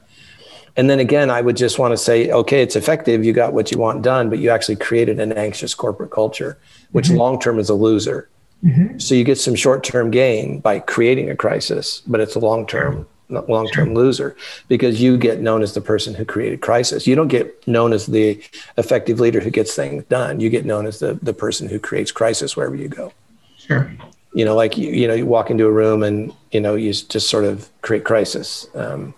[0.76, 3.24] And then again, I would just want to say, okay, it's effective.
[3.24, 6.58] You got what you want done, but you actually created an anxious corporate culture,
[6.92, 7.16] which mm-hmm.
[7.16, 8.28] long term is a loser.
[8.66, 8.98] Mm-hmm.
[8.98, 12.66] So you get some short term gain by creating a crisis, but it's a long
[12.66, 14.36] term long term loser
[14.68, 17.06] because you get known as the person who created crisis.
[17.06, 18.42] You don't get known as the
[18.76, 20.40] effective leader who gets things done.
[20.40, 23.12] You get known as the, the person who creates crisis wherever you go.
[23.58, 23.90] Sure.
[24.34, 26.92] You know, like you, you know, you walk into a room and you know you
[26.92, 28.66] just sort of create crisis.
[28.74, 29.14] Um,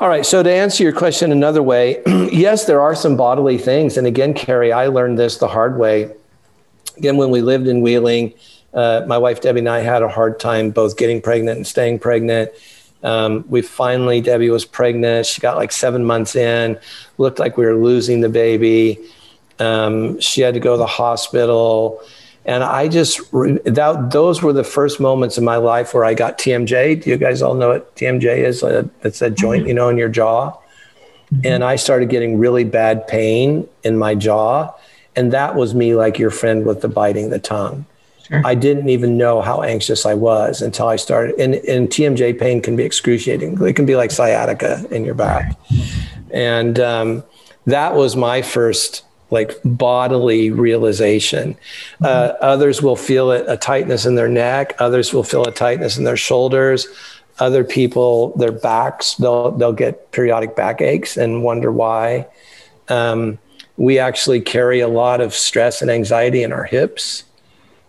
[0.00, 0.26] all right.
[0.26, 4.34] So to answer your question another way, yes, there are some bodily things, and again,
[4.34, 6.12] Carrie, I learned this the hard way.
[7.02, 8.32] Again, when we lived in Wheeling,
[8.72, 11.98] uh, my wife Debbie and I had a hard time both getting pregnant and staying
[11.98, 12.52] pregnant.
[13.02, 15.26] Um, we finally, Debbie was pregnant.
[15.26, 16.78] She got like seven months in,
[17.18, 19.00] looked like we were losing the baby.
[19.58, 22.00] Um, she had to go to the hospital.
[22.44, 26.38] And I just, that, those were the first moments in my life where I got
[26.38, 27.02] TMJ.
[27.02, 28.62] Do you guys all know what TMJ is?
[28.62, 30.52] Uh, it's a joint, you know, in your jaw.
[30.52, 31.46] Mm-hmm.
[31.46, 34.72] And I started getting really bad pain in my jaw.
[35.14, 37.86] And that was me, like your friend with the biting the tongue.
[38.28, 38.42] Sure.
[38.44, 41.38] I didn't even know how anxious I was until I started.
[41.38, 43.62] And, and TMJ pain can be excruciating.
[43.66, 45.58] It can be like sciatica in your back.
[46.30, 47.24] And um,
[47.66, 51.54] that was my first like bodily realization.
[51.54, 52.04] Mm-hmm.
[52.04, 54.74] Uh, others will feel it, a tightness in their neck.
[54.78, 56.86] Others will feel a tightness in their shoulders.
[57.38, 62.28] Other people, their backs, they'll they'll get periodic backaches and wonder why.
[62.88, 63.38] Um,
[63.82, 67.24] we actually carry a lot of stress and anxiety in our hips.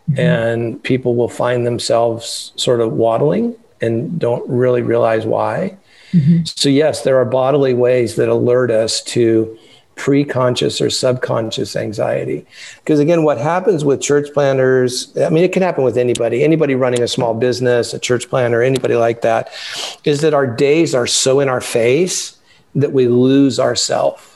[0.09, 0.19] Mm-hmm.
[0.19, 5.77] And people will find themselves sort of waddling and don't really realize why.
[6.11, 6.45] Mm-hmm.
[6.45, 9.55] So, yes, there are bodily ways that alert us to
[9.95, 12.43] pre-conscious or subconscious anxiety
[12.77, 16.73] because again what happens with church planners i mean it can happen with anybody anybody
[16.73, 19.51] running a small business a church planner anybody like that
[20.03, 22.39] is that our days are so in our face
[22.73, 24.32] that we lose ourself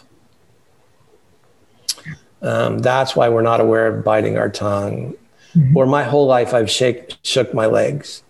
[2.41, 5.15] um, that's why we're not aware of biting our tongue
[5.55, 5.75] mm-hmm.
[5.75, 8.23] or my whole life I've shake, shook my legs.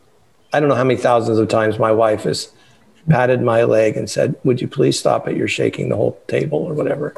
[0.54, 2.52] I don't know how many thousands of times my wife has
[3.10, 5.36] patted my leg and said, Would you please stop it?
[5.36, 7.13] You're shaking the whole table or whatever.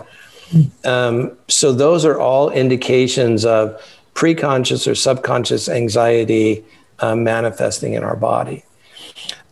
[0.49, 0.87] Mm-hmm.
[0.87, 3.79] Um, so, those are all indications of
[4.15, 6.65] preconscious or subconscious anxiety
[6.99, 8.63] uh, manifesting in our body.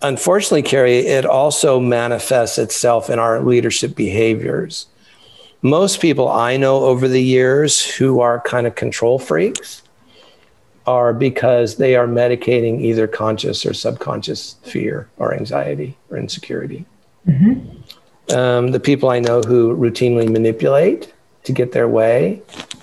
[0.01, 4.87] Unfortunately, Carrie, it also manifests itself in our leadership behaviors.
[5.61, 9.81] Most people I know over the years who are kind of control freaks
[10.85, 16.85] are because they are medicating either conscious or subconscious fear or anxiety or insecurity.
[17.27, 18.35] Mm-hmm.
[18.35, 22.41] Um, the people I know who routinely manipulate to get their way,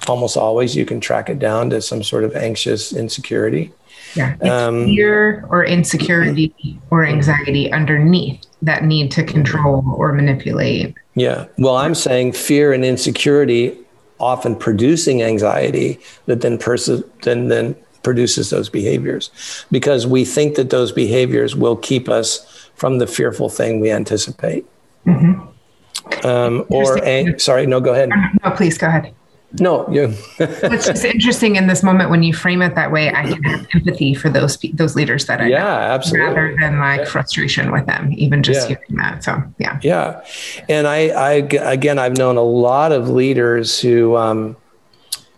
[0.08, 3.72] almost always you can track it down to some sort of anxious insecurity.
[4.14, 10.94] Yeah, um, fear or insecurity or anxiety underneath that need to control or manipulate.
[11.14, 11.46] Yeah.
[11.58, 13.76] Well, I'm saying fear and insecurity
[14.20, 19.30] often producing anxiety that then pers- then then produces those behaviors
[19.70, 24.64] because we think that those behaviors will keep us from the fearful thing we anticipate.
[25.06, 26.26] Mm-hmm.
[26.26, 28.10] Um, or, sorry, no, go ahead.
[28.44, 29.14] No, please go ahead.
[29.60, 30.12] No, yeah.
[30.38, 33.10] it's just interesting in this moment when you frame it that way.
[33.10, 36.78] I can have empathy for those those leaders that I yeah, know, absolutely, rather than
[36.78, 37.06] like yeah.
[37.06, 38.76] frustration with them, even just yeah.
[38.76, 39.22] hearing that.
[39.22, 40.24] So yeah, yeah,
[40.68, 44.56] and I, I again, I've known a lot of leaders who um,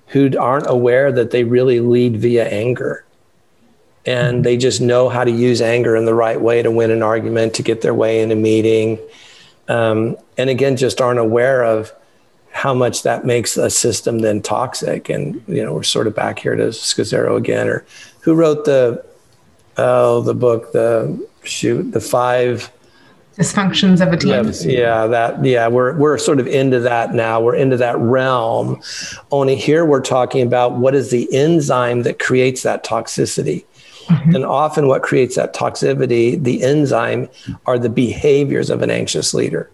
[0.08, 3.04] who aren't aware that they really lead via anger.
[4.08, 7.02] And they just know how to use anger in the right way to win an
[7.02, 9.00] argument, to get their way in a meeting.
[9.66, 11.92] Um, and again, just aren't aware of
[12.56, 15.10] how much that makes a system then toxic.
[15.10, 17.84] And, you know, we're sort of back here to Scazzero again, or
[18.20, 19.04] who wrote the,
[19.76, 22.72] oh, the book, the shoot, the five
[23.36, 24.70] dysfunctions of a team.
[24.70, 27.42] Yeah, yeah, that yeah, we're we're sort of into that now.
[27.42, 28.80] We're into that realm.
[29.30, 33.66] Only here we're talking about what is the enzyme that creates that toxicity.
[34.06, 34.34] Mm-hmm.
[34.36, 37.28] And often what creates that toxicity, the enzyme,
[37.66, 39.70] are the behaviors of an anxious leader.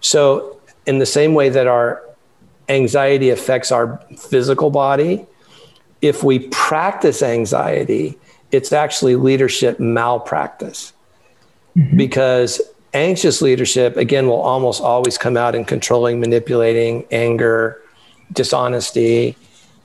[0.00, 2.02] So in the same way that our
[2.68, 5.26] anxiety affects our physical body,
[6.02, 8.18] if we practice anxiety,
[8.52, 10.92] it's actually leadership malpractice.
[11.76, 11.96] Mm-hmm.
[11.96, 12.60] Because
[12.94, 17.80] anxious leadership, again, will almost always come out in controlling, manipulating, anger,
[18.32, 19.36] dishonesty.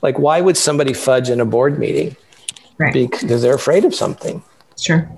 [0.02, 2.16] Like, why would somebody fudge in a board meeting?
[2.78, 2.94] Right.
[2.94, 4.42] Because they're afraid of something.
[4.80, 5.10] Sure.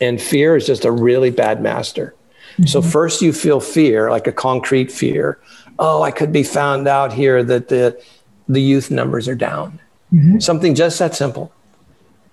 [0.00, 2.14] And fear is just a really bad master.
[2.52, 2.66] Mm-hmm.
[2.66, 5.38] So, first you feel fear, like a concrete fear.
[5.82, 8.00] Oh, I could be found out here that the,
[8.48, 9.80] the youth numbers are down.
[10.12, 10.38] Mm-hmm.
[10.38, 11.52] Something just that simple.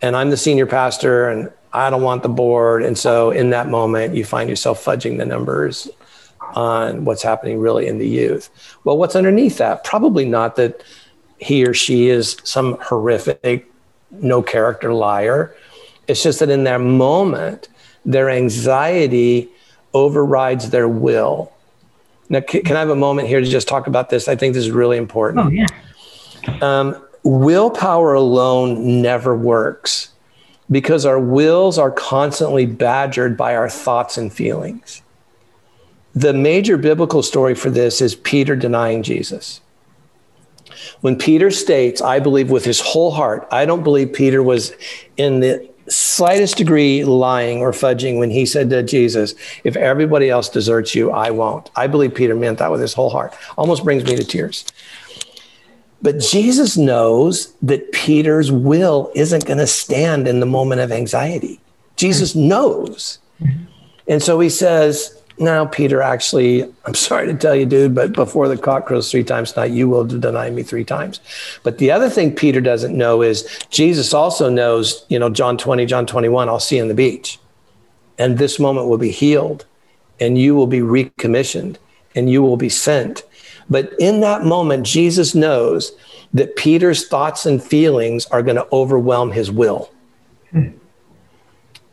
[0.02, 2.84] And I'm the senior pastor, and I don't want the board.
[2.84, 5.90] And so in that moment, you find yourself fudging the numbers
[6.56, 8.50] on what's happening really in the youth.
[8.84, 9.84] Well, what's underneath that?
[9.84, 10.84] Probably not that
[11.40, 13.72] he or she is some horrific,
[14.12, 15.56] no character liar.
[16.08, 17.70] It's just that in that moment,
[18.06, 19.50] their anxiety
[19.94, 21.52] overrides their will.
[22.30, 24.28] Now, can, can I have a moment here to just talk about this?
[24.28, 25.46] I think this is really important.
[25.46, 25.68] Oh, yeah.
[26.62, 30.10] Um, willpower alone never works
[30.70, 35.02] because our wills are constantly badgered by our thoughts and feelings.
[36.14, 39.62] The major biblical story for this is Peter denying Jesus.
[41.02, 44.74] When Peter states, I believe with his whole heart, I don't believe Peter was
[45.16, 50.50] in the slightest degree lying or fudging when he said to Jesus, If everybody else
[50.50, 51.70] deserts you, I won't.
[51.76, 53.36] I believe Peter meant that with his whole heart.
[53.58, 54.66] Almost brings me to tears.
[56.02, 61.60] But Jesus knows that Peter's will isn't going to stand in the moment of anxiety.
[61.96, 62.48] Jesus hmm.
[62.48, 63.20] knows.
[63.40, 63.64] Hmm.
[64.08, 68.48] And so he says, Now, Peter, actually, I'm sorry to tell you, dude, but before
[68.48, 71.20] the cock crows three times tonight, you will deny me three times.
[71.64, 75.86] But the other thing Peter doesn't know is Jesus also knows, you know, John 20,
[75.86, 77.40] John 21, I'll see you on the beach.
[78.18, 79.66] And this moment will be healed,
[80.20, 81.78] and you will be recommissioned,
[82.16, 83.24] and you will be sent
[83.70, 85.92] but in that moment, Jesus knows
[86.34, 89.92] that Peter's thoughts and feelings are going to overwhelm his will.
[90.52, 90.70] Hmm.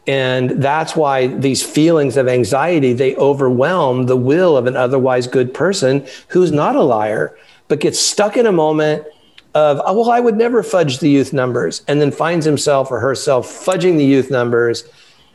[0.06, 5.54] And that's why these feelings of anxiety, they overwhelm the will of an otherwise good
[5.54, 7.36] person who's not a liar,
[7.68, 9.06] but gets stuck in a moment
[9.54, 13.00] of, oh, well, I would never fudge the youth numbers, and then finds himself or
[13.00, 14.84] herself fudging the youth numbers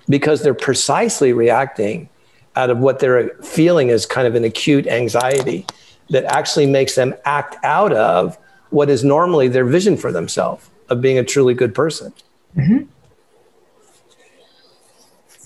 [0.08, 2.10] because they're precisely reacting
[2.56, 5.66] out of what they're feeling as kind of an acute anxiety
[6.10, 8.38] that actually makes them act out of
[8.72, 12.14] what is normally their vision for themselves of being a truly good person.
[12.58, 12.86] Mm-hmm.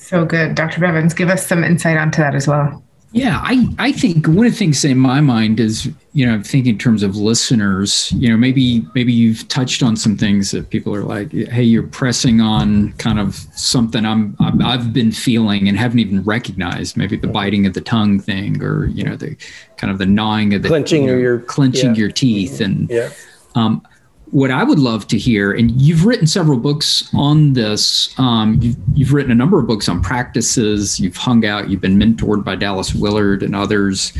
[0.03, 0.53] So good.
[0.55, 0.81] Dr.
[0.81, 2.83] Bevins, give us some insight onto that as well.
[3.13, 6.73] Yeah, I, I think one of the things in my mind is, you know, thinking
[6.73, 10.93] in terms of listeners, you know, maybe maybe you've touched on some things that people
[10.95, 15.77] are like, hey, you're pressing on kind of something I'm, i have been feeling and
[15.77, 19.37] haven't even recognized, maybe the biting of the tongue thing, or you know, the
[19.77, 21.99] kind of the gnawing of the clenching you know, your clenching yeah.
[21.99, 23.11] your teeth, and yeah.
[23.55, 23.87] Um,
[24.33, 28.17] what I would love to hear, and you've written several books on this.
[28.17, 30.99] Um, you've, you've, written a number of books on practices.
[30.99, 31.69] You've hung out.
[31.69, 34.11] You've been mentored by Dallas Willard and others.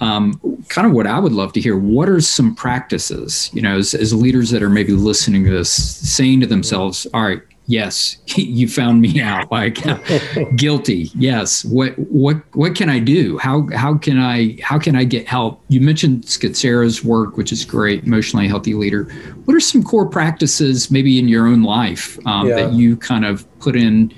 [0.00, 1.76] Um, kind of what I would love to hear.
[1.76, 3.50] What are some practices?
[3.52, 7.22] You know, as, as leaders that are maybe listening to this, saying to themselves, "All
[7.22, 9.50] right, yes, you found me out.
[9.50, 9.78] Like
[10.56, 11.10] guilty.
[11.14, 11.64] Yes.
[11.64, 13.38] What what what can I do?
[13.38, 15.62] How how can I how can I get help?
[15.68, 19.04] You mentioned Scazzero's work, which is great, emotionally healthy leader.
[19.44, 22.56] What are some core practices, maybe in your own life, um, yeah.
[22.56, 24.12] that you kind of put in?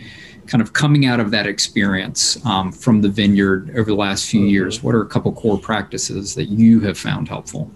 [0.48, 4.40] Kind of coming out of that experience um, from the vineyard over the last few
[4.40, 4.50] mm-hmm.
[4.50, 7.70] years, what are a couple core practices that you have found helpful?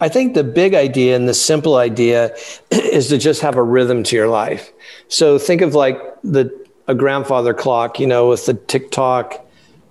[0.00, 2.34] I think the big idea and the simple idea
[2.70, 4.72] is to just have a rhythm to your life.
[5.08, 9.44] So think of like the a grandfather clock, you know, with the tick tock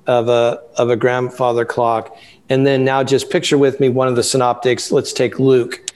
[0.07, 2.17] of a of a grandfather clock,
[2.49, 4.91] and then now just picture with me one of the synoptics.
[4.91, 5.91] Let's take Luke,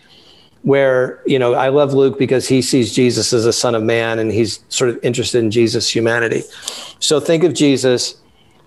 [0.61, 4.19] where you know I love Luke because he sees Jesus as a son of man,
[4.19, 6.43] and he's sort of interested in Jesus' humanity.
[6.99, 8.15] So think of Jesus.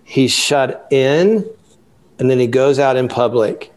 [0.03, 1.49] He's shut in,
[2.19, 3.74] and then he goes out in public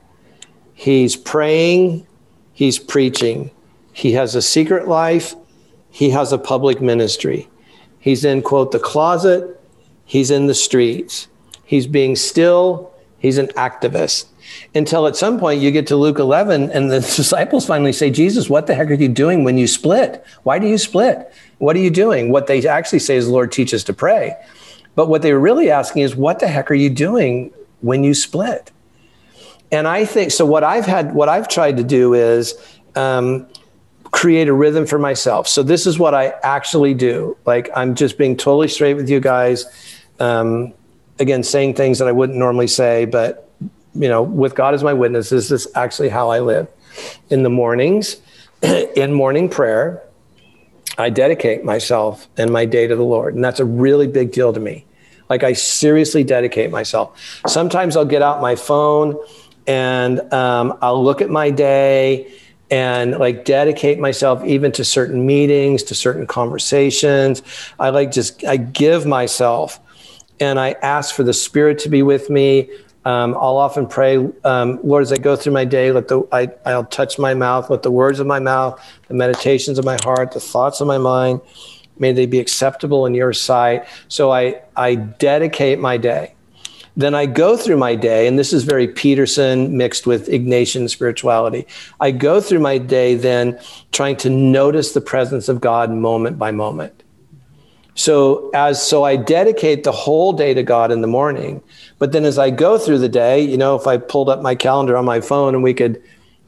[0.79, 2.05] He's praying,
[2.53, 3.49] he's preaching.
[3.91, 5.33] He has a secret life,
[5.89, 7.49] he has a public ministry.
[7.97, 9.59] He's in, quote, the closet,
[10.05, 11.29] he's in the streets.
[11.65, 14.27] He's being still, he's an activist.
[14.75, 18.47] Until at some point you get to Luke 11 and the disciples finally say, Jesus,
[18.47, 20.23] what the heck are you doing when you split?
[20.43, 21.33] Why do you split?
[21.57, 22.29] What are you doing?
[22.29, 24.37] What they actually say is, Lord, teach us to pray.
[24.93, 27.51] But what they're really asking is, what the heck are you doing
[27.81, 28.71] when you split?
[29.71, 30.45] And I think so.
[30.45, 32.55] What I've had, what I've tried to do is
[32.95, 33.47] um,
[34.11, 35.47] create a rhythm for myself.
[35.47, 37.37] So this is what I actually do.
[37.45, 39.65] Like I'm just being totally straight with you guys.
[40.19, 40.73] Um,
[41.19, 43.49] again, saying things that I wouldn't normally say, but
[43.93, 46.67] you know, with God as my witness, this is actually how I live.
[47.29, 48.17] In the mornings,
[48.61, 50.03] in morning prayer,
[50.97, 54.53] I dedicate myself and my day to the Lord, and that's a really big deal
[54.53, 54.85] to me.
[55.29, 57.41] Like I seriously dedicate myself.
[57.47, 59.17] Sometimes I'll get out my phone
[59.67, 62.31] and um, I'll look at my day
[62.69, 67.41] and like dedicate myself even to certain meetings, to certain conversations.
[67.79, 69.79] I like just, I give myself
[70.39, 72.69] and I ask for the Spirit to be with me.
[73.05, 76.49] Um, I'll often pray, um, Lord, as I go through my day, let the I,
[76.65, 80.33] I'll touch my mouth, let the words of my mouth, the meditations of my heart,
[80.33, 81.39] the thoughts of my mind,
[81.97, 83.85] may they be acceptable in your sight.
[84.09, 86.33] So I I dedicate my day
[86.97, 91.67] then I go through my day, and this is very Peterson mixed with Ignatian spirituality.
[91.99, 93.59] I go through my day then
[93.91, 97.03] trying to notice the presence of God moment by moment.
[97.93, 101.61] So as so I dedicate the whole day to God in the morning.
[101.99, 104.55] But then as I go through the day, you know, if I pulled up my
[104.55, 106.01] calendar on my phone and we could,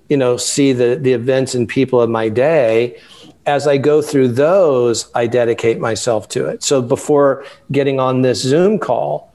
[0.09, 2.99] you know, see the the events and people of my day,
[3.45, 6.63] as I go through those, I dedicate myself to it.
[6.63, 9.28] So before getting on this Zoom call,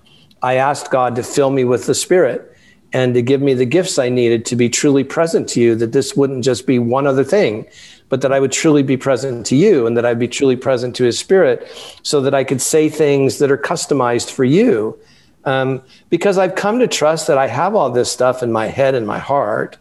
[0.44, 2.54] I asked God to fill me with the Spirit
[2.92, 5.92] and to give me the gifts I needed to be truly present to you, that
[5.92, 7.66] this wouldn't just be one other thing,
[8.10, 10.94] but that I would truly be present to you and that I'd be truly present
[10.96, 11.66] to his spirit
[12.02, 14.98] so that I could say things that are customized for you.
[15.46, 15.80] Um,
[16.10, 19.06] because I've come to trust that I have all this stuff in my head and
[19.06, 19.78] my heart.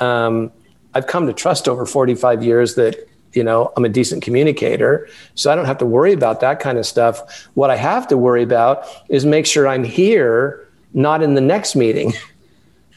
[0.00, 0.52] Um,
[0.92, 5.50] I've come to trust over 45 years that you know i'm a decent communicator so
[5.50, 8.42] i don't have to worry about that kind of stuff what i have to worry
[8.42, 12.12] about is make sure i'm here not in the next meeting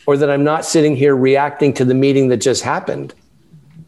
[0.05, 3.13] or that i'm not sitting here reacting to the meeting that just happened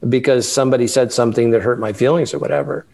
[0.07, 2.85] because somebody said something that hurt my feelings or whatever.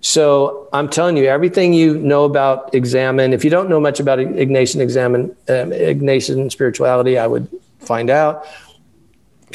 [0.00, 3.32] So I'm telling you, everything you know about examen.
[3.32, 7.48] If you don't know much about Ignatian examen, um, Ignatian spirituality, I would
[7.80, 8.46] find out.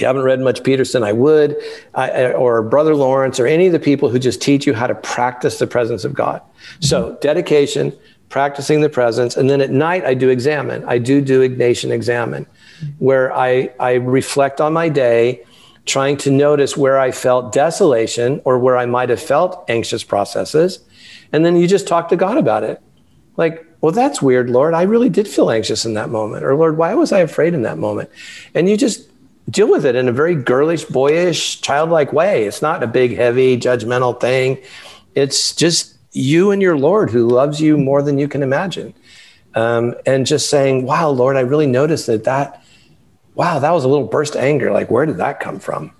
[0.01, 1.55] If you haven't read much Peterson, I would,
[1.93, 4.95] I, or Brother Lawrence, or any of the people who just teach you how to
[4.95, 6.41] practice the presence of God.
[6.79, 7.19] So mm-hmm.
[7.21, 7.93] dedication,
[8.29, 10.83] practicing the presence, and then at night I do examen.
[10.87, 12.87] I do do Ignatian examen, mm-hmm.
[12.97, 15.45] where I I reflect on my day
[15.85, 20.79] trying to notice where I felt desolation or where I might have felt anxious processes.
[21.31, 22.81] And then you just talk to God about it.
[23.37, 24.73] Like, well, that's weird, Lord.
[24.73, 26.43] I really did feel anxious in that moment.
[26.43, 28.09] Or, Lord, why was I afraid in that moment?
[28.55, 29.10] And you just
[29.51, 32.45] deal with it in a very girlish, boyish, childlike way.
[32.45, 34.57] It's not a big, heavy, judgmental thing.
[35.13, 38.93] It's just you and your Lord who loves you more than you can imagine.
[39.53, 42.63] Um, and just saying, wow, Lord, I really noticed that that
[43.35, 44.71] wow, that was a little burst of anger.
[44.71, 45.91] Like, where did that come from?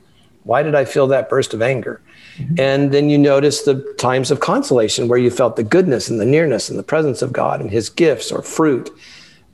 [0.44, 2.02] Why did I feel that burst of anger?
[2.38, 2.60] Mm-hmm.
[2.60, 6.26] And then you notice the times of consolation where you felt the goodness and the
[6.26, 8.90] nearness and the presence of God and his gifts or fruit.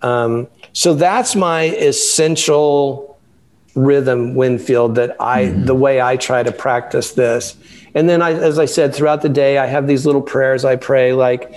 [0.01, 3.06] Um, so that's my essential
[3.77, 5.65] rhythm, Winfield, that I, mm-hmm.
[5.65, 7.55] the way I try to practice this.
[7.93, 10.75] And then I, as I said, throughout the day, I have these little prayers I
[10.75, 11.55] pray, like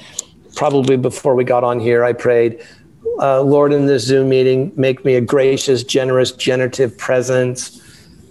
[0.55, 2.63] probably before we got on here, I prayed,
[3.21, 7.81] uh, Lord, in this Zoom meeting, make me a gracious, generous, generative presence.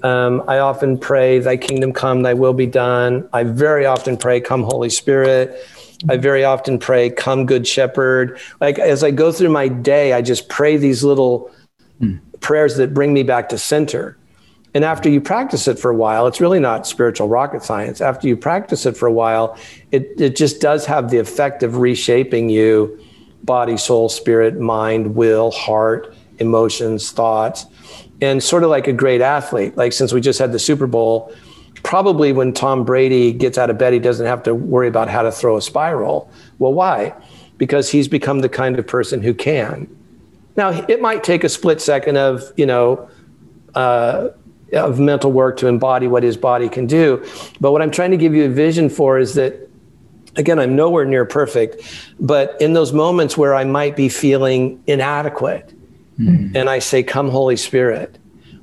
[0.04, 3.28] Um, I often pray, Thy kingdom come, Thy will be done.
[3.34, 5.60] I very often pray, Come, Holy Spirit.
[6.08, 8.40] I very often pray, Come, Good Shepherd.
[8.62, 11.52] Like as I go through my day, I just pray these little
[12.02, 12.20] mm.
[12.40, 14.18] prayers that bring me back to center.
[14.74, 18.02] And after you practice it for a while, it's really not spiritual rocket science.
[18.02, 19.58] After you practice it for a while,
[19.92, 23.00] it, it just does have the effect of reshaping you
[23.44, 27.66] body, soul, spirit, mind, will, heart, emotions, thoughts,
[28.22, 29.76] and sort of like a great athlete.
[29.78, 31.34] Like since we just had the Super Bowl,
[31.84, 35.22] probably when Tom Brady gets out of bed, he doesn't have to worry about how
[35.22, 36.30] to throw a spiral.
[36.60, 37.14] Well, why?
[37.58, 39.88] Because he's become the kind of person who can.
[40.60, 43.10] Now, it might take a split second of, you know,
[43.76, 44.28] uh,
[44.74, 47.26] of mental work to embody what his body can do.
[47.62, 49.70] But what I'm trying to give you a vision for is that
[50.36, 51.82] again, I'm nowhere near perfect,
[52.20, 55.74] but in those moments where I might be feeling inadequate,
[56.20, 56.56] mm-hmm.
[56.56, 58.18] and I say, Come, Holy Spirit.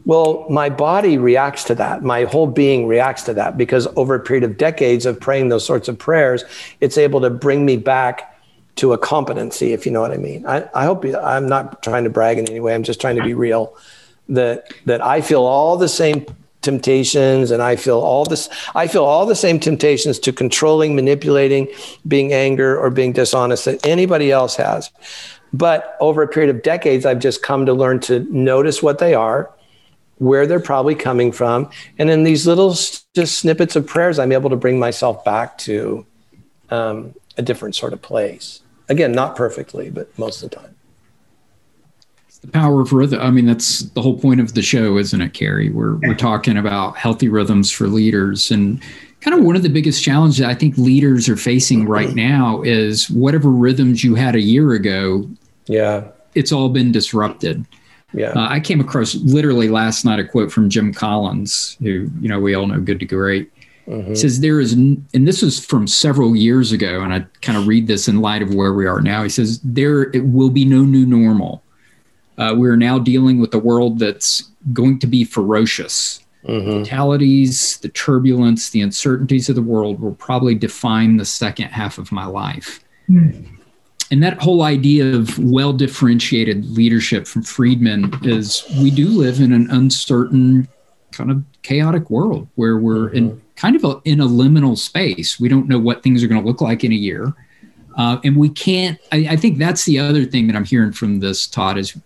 [0.05, 2.03] Well, my body reacts to that.
[2.03, 5.65] My whole being reacts to that because over a period of decades of praying those
[5.65, 6.45] sorts of prayers,
[6.83, 8.36] it's able to bring me back
[8.77, 10.47] to a competency, if you know what I mean.
[10.47, 12.75] I, I hope you, I'm not trying to brag in any way.
[12.75, 13.77] I'm just trying to be real.
[14.29, 16.27] That that I feel all the same
[16.67, 21.69] temptations and I feel all this I feel all the same temptations to controlling, manipulating,
[22.09, 24.91] being anger or being dishonest that anybody else has.
[25.53, 29.15] But over a period of decades I've just come to learn to notice what they
[29.15, 29.49] are,
[30.19, 32.71] where they're probably coming from, and in these little
[33.15, 36.05] just snippets of prayers I'm able to bring myself back to
[36.71, 38.61] um, a different sort of place.
[38.89, 40.75] Again, not perfectly, but most of the time
[42.29, 43.21] It's the power of rhythm.
[43.21, 45.71] I mean, that's the whole point of the show, isn't it, Carrie?
[45.71, 48.81] We're we're talking about healthy rhythms for leaders, and
[49.21, 53.11] kind of one of the biggest challenges I think leaders are facing right now is
[53.11, 55.29] whatever rhythms you had a year ago.
[55.67, 57.67] Yeah, it's all been disrupted.
[58.13, 62.29] Yeah, uh, I came across literally last night a quote from Jim Collins, who you
[62.29, 63.51] know we all know good to great.
[63.87, 64.11] Mm-hmm.
[64.11, 67.69] He says there is, and this was from several years ago, and I kind of
[67.69, 69.23] read this in light of where we are now.
[69.23, 71.63] He says there it will be no new normal
[72.39, 76.21] uh, we're now dealing with a world that's going to be ferocious.
[76.45, 76.85] Mm-hmm.
[76.85, 82.13] Fatalities, the turbulence, the uncertainties of the world will probably define the second half of
[82.13, 82.85] my life.
[83.09, 83.49] Mm.
[84.13, 89.53] And that whole idea of well differentiated leadership from Friedman is we do live in
[89.53, 90.69] an uncertain,
[91.11, 93.17] kind of chaotic world where we're mm-hmm.
[93.17, 95.41] in kind of a, in a liminal space.
[95.41, 97.35] We don't know what things are going to look like in a year.
[97.97, 101.21] Uh, and we can't, I, I think that's the other thing that I'm hearing from
[101.21, 101.99] this, Todd, is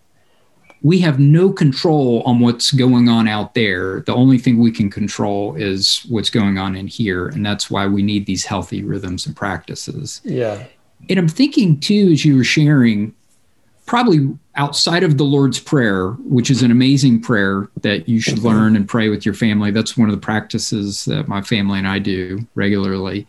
[0.82, 4.00] we have no control on what's going on out there.
[4.00, 7.28] The only thing we can control is what's going on in here.
[7.28, 10.20] And that's why we need these healthy rhythms and practices.
[10.24, 10.64] Yeah.
[11.08, 13.14] And I'm thinking too, as you were sharing,
[13.90, 18.76] probably outside of the Lord's Prayer, which is an amazing prayer that you should learn
[18.76, 19.72] and pray with your family.
[19.72, 23.26] That's one of the practices that my family and I do regularly.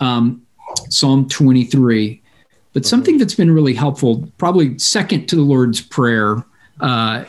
[0.00, 0.40] Um,
[0.88, 2.22] Psalm 23.
[2.72, 6.42] But something that's been really helpful, probably second to the Lord's Prayer,
[6.80, 7.26] uh,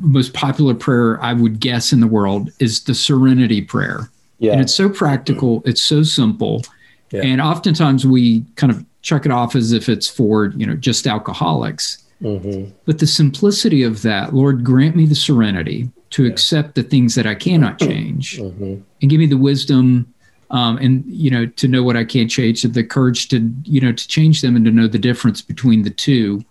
[0.00, 4.08] most popular prayer I would guess in the world is the Serenity Prayer.
[4.38, 4.52] Yeah.
[4.52, 6.62] And it's so practical, it's so simple.
[7.10, 7.22] Yeah.
[7.24, 11.08] And oftentimes we kind of chuck it off as if it's for, you know, just
[11.08, 11.98] alcoholics.
[12.22, 12.70] Mm-hmm.
[12.84, 16.30] But the simplicity of that, Lord, grant me the serenity to yeah.
[16.30, 18.80] accept the things that I cannot change mm-hmm.
[19.00, 20.12] and give me the wisdom
[20.52, 23.80] um, and you know to know what I can't change, and the courage to you
[23.80, 26.44] know to change them and to know the difference between the two.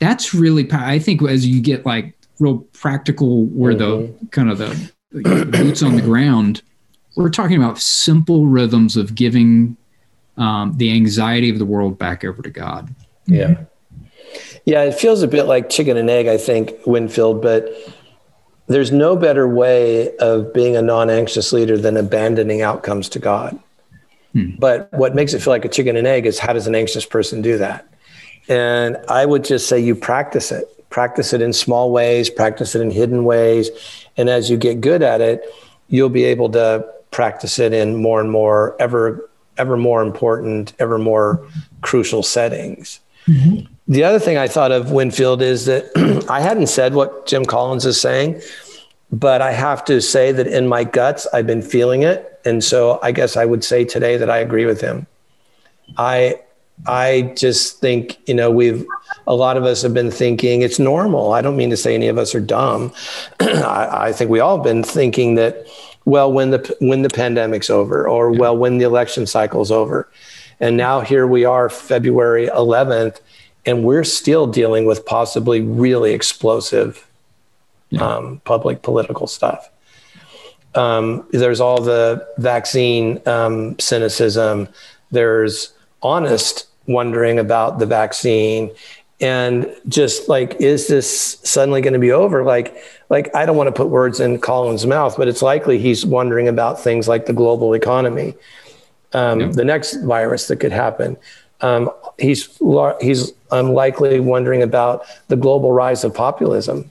[0.00, 4.24] That's really I think as you get like real practical, where mm-hmm.
[4.24, 6.62] the kind of the, the boots on the ground,
[7.16, 9.76] we're talking about simple rhythms of giving
[10.36, 12.92] um, the anxiety of the world back over to God.
[13.26, 13.64] Yeah.
[14.64, 17.72] Yeah, it feels a bit like chicken and egg, I think, Winfield, but
[18.66, 23.58] there's no better way of being a non-anxious leader than abandoning outcomes to God.
[24.32, 24.50] Hmm.
[24.58, 27.04] But what makes it feel like a chicken and egg is how does an anxious
[27.04, 27.86] person do that?
[28.48, 30.66] And I would just say you practice it.
[30.90, 33.70] Practice it in small ways, practice it in hidden ways.
[34.16, 35.44] And as you get good at it,
[35.88, 40.98] you'll be able to practice it in more and more ever ever more important, ever
[40.98, 41.46] more
[41.82, 43.00] crucial settings.
[43.26, 43.72] Mm-hmm.
[43.90, 45.90] The other thing I thought of Winfield is that
[46.30, 48.40] I hadn't said what Jim Collins is saying,
[49.10, 52.40] but I have to say that in my guts, I've been feeling it.
[52.44, 55.08] And so I guess I would say today that I agree with him.
[55.98, 56.40] I,
[56.86, 58.86] I just think, you know, we've,
[59.26, 61.32] a lot of us have been thinking it's normal.
[61.32, 62.92] I don't mean to say any of us are dumb.
[63.40, 65.66] I, I think we all have been thinking that,
[66.04, 68.38] well, when the, when the pandemic's over or, yeah.
[68.38, 70.08] well, when the election cycle's over.
[70.60, 73.18] And now here we are, February 11th,
[73.66, 77.06] and we're still dealing with possibly really explosive
[77.90, 78.02] yeah.
[78.02, 79.70] um, public political stuff.
[80.74, 84.68] Um, there's all the vaccine um, cynicism.
[85.10, 88.70] There's honest wondering about the vaccine,
[89.20, 92.42] and just like, is this suddenly going to be over?
[92.42, 92.76] Like,
[93.10, 96.48] like I don't want to put words in Collins' mouth, but it's likely he's wondering
[96.48, 98.34] about things like the global economy,
[99.12, 99.46] um, yeah.
[99.48, 101.16] the next virus that could happen.
[101.62, 102.58] Um, he's
[103.00, 106.90] he's unlikely wondering about the global rise of populism.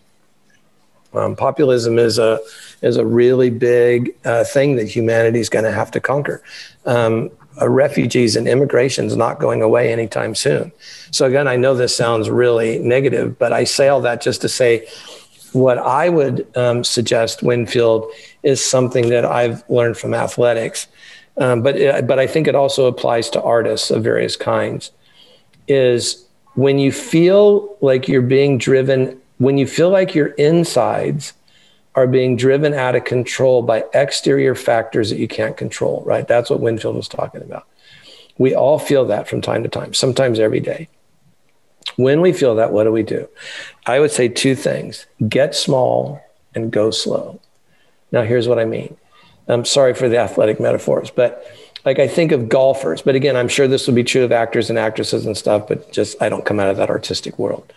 [1.14, 2.40] Um, populism is a
[2.82, 6.44] is a really big uh, thing that humanity is going to have to conquer.
[6.86, 10.72] Um, uh, refugees and immigration is not going away anytime soon.
[11.12, 14.50] So again, I know this sounds really negative, but I say all that just to
[14.50, 14.88] say
[15.52, 18.10] what I would um, suggest, Winfield,
[18.44, 20.88] is something that I've learned from athletics
[21.38, 24.92] um, but it, but I think it also applies to artists of various kinds.
[25.68, 26.26] Is
[26.56, 31.34] when you feel like you're being driven, when you feel like your insides
[31.96, 36.04] are being driven out of control by exterior factors that you can't control.
[36.06, 36.28] Right?
[36.28, 37.68] That's what Winfield was talking about.
[38.38, 40.88] We all feel that from time to time, sometimes every day.
[41.96, 43.28] When we feel that, what do we do?
[43.86, 46.22] I would say two things get small
[46.56, 47.40] and go slow.
[48.12, 48.96] Now, here's what I mean
[49.50, 51.46] I'm sorry for the athletic metaphors, but
[51.86, 54.70] like I think of golfers, but again, I'm sure this would be true of actors
[54.70, 57.72] and actresses and stuff, but just I don't come out of that artistic world.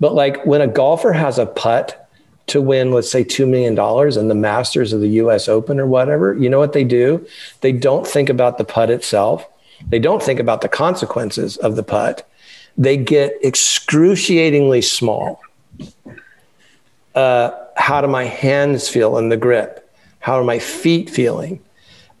[0.00, 2.08] But like when a golfer has a putt
[2.46, 3.72] to win, let's say $2 million
[4.18, 7.26] in the Masters of the US Open or whatever, you know what they do?
[7.60, 9.46] They don't think about the putt itself.
[9.88, 12.28] They don't think about the consequences of the putt.
[12.76, 15.40] They get excruciatingly small.
[17.14, 19.83] Uh, how do my hands feel in the grip?
[20.24, 21.60] How are my feet feeling?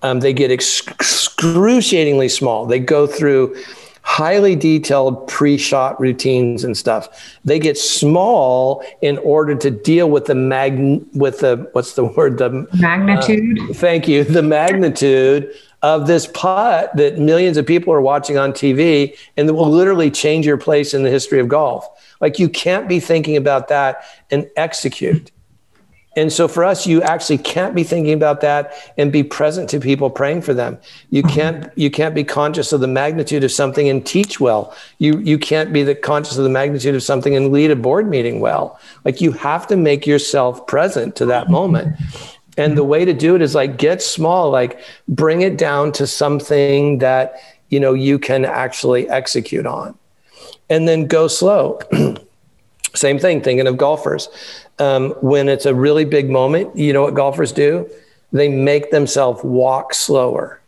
[0.02, 2.66] Um, they get excruciatingly small.
[2.66, 3.56] They go through
[4.02, 7.08] highly detailed pre-shot routines and stuff.
[7.46, 12.36] They get small in order to deal with the mag with the what's the word
[12.36, 13.58] the magnitude.
[13.58, 14.22] Uh, thank you.
[14.22, 15.50] The magnitude
[15.80, 20.10] of this putt that millions of people are watching on TV and that will literally
[20.10, 21.88] change your place in the history of golf.
[22.20, 25.30] Like you can't be thinking about that and execute.
[26.16, 29.80] And so for us, you actually can't be thinking about that and be present to
[29.80, 30.78] people praying for them.
[31.10, 31.34] You mm-hmm.
[31.34, 34.74] can't you can't be conscious of the magnitude of something and teach well.
[34.98, 38.08] You you can't be the conscious of the magnitude of something and lead a board
[38.08, 38.78] meeting well.
[39.04, 41.96] Like you have to make yourself present to that moment.
[42.56, 46.06] And the way to do it is like get small, like bring it down to
[46.06, 47.40] something that
[47.70, 49.98] you know you can actually execute on
[50.70, 51.80] and then go slow
[52.94, 54.28] same thing thinking of golfers.
[54.78, 57.88] Um, when it's a really big moment you know what golfers do?
[58.32, 60.60] They make themselves walk slower.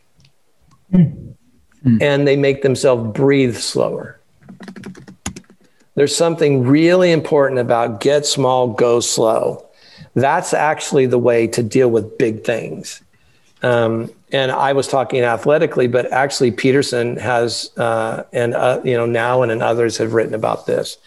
[1.87, 2.01] Mm.
[2.01, 4.19] and they make themselves breathe slower.
[5.95, 9.65] There's something really important about get small go slow.
[10.13, 13.01] That's actually the way to deal with big things.
[13.63, 19.05] Um, and I was talking athletically, but actually Peterson has, uh, and uh, you know
[19.05, 20.97] now and, and others have written about this.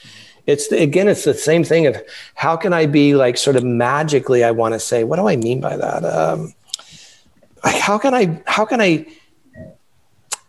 [0.51, 1.97] It's again, it's the same thing of
[2.35, 4.45] how can I be like sort of magically?
[4.45, 6.05] I want to say, what do I mean by that?
[6.05, 6.55] Um,
[7.65, 8.43] like how can I?
[8.47, 9.07] How can I?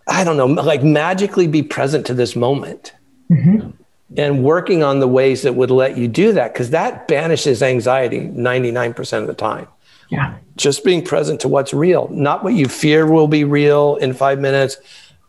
[0.08, 2.94] I don't know, like magically be present to this moment.
[3.30, 3.70] Mm-hmm.
[4.18, 8.28] And working on the ways that would let you do that, because that banishes anxiety
[8.28, 9.70] 99% of the time.
[10.10, 10.36] Yeah.
[10.58, 14.38] Just being present to what's real, not what you fear will be real in five
[14.40, 14.76] minutes,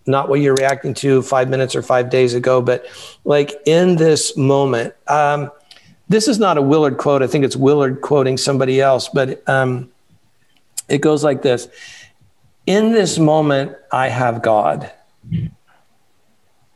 [0.06, 2.86] not what you're reacting to five minutes or five days ago, but
[3.24, 4.94] like in this moment.
[5.06, 5.50] Um,
[6.08, 7.22] this is not a Willard quote.
[7.22, 9.90] I think it's Willard quoting somebody else, but um,
[10.88, 11.68] it goes like this
[12.66, 14.90] In this moment, I have God.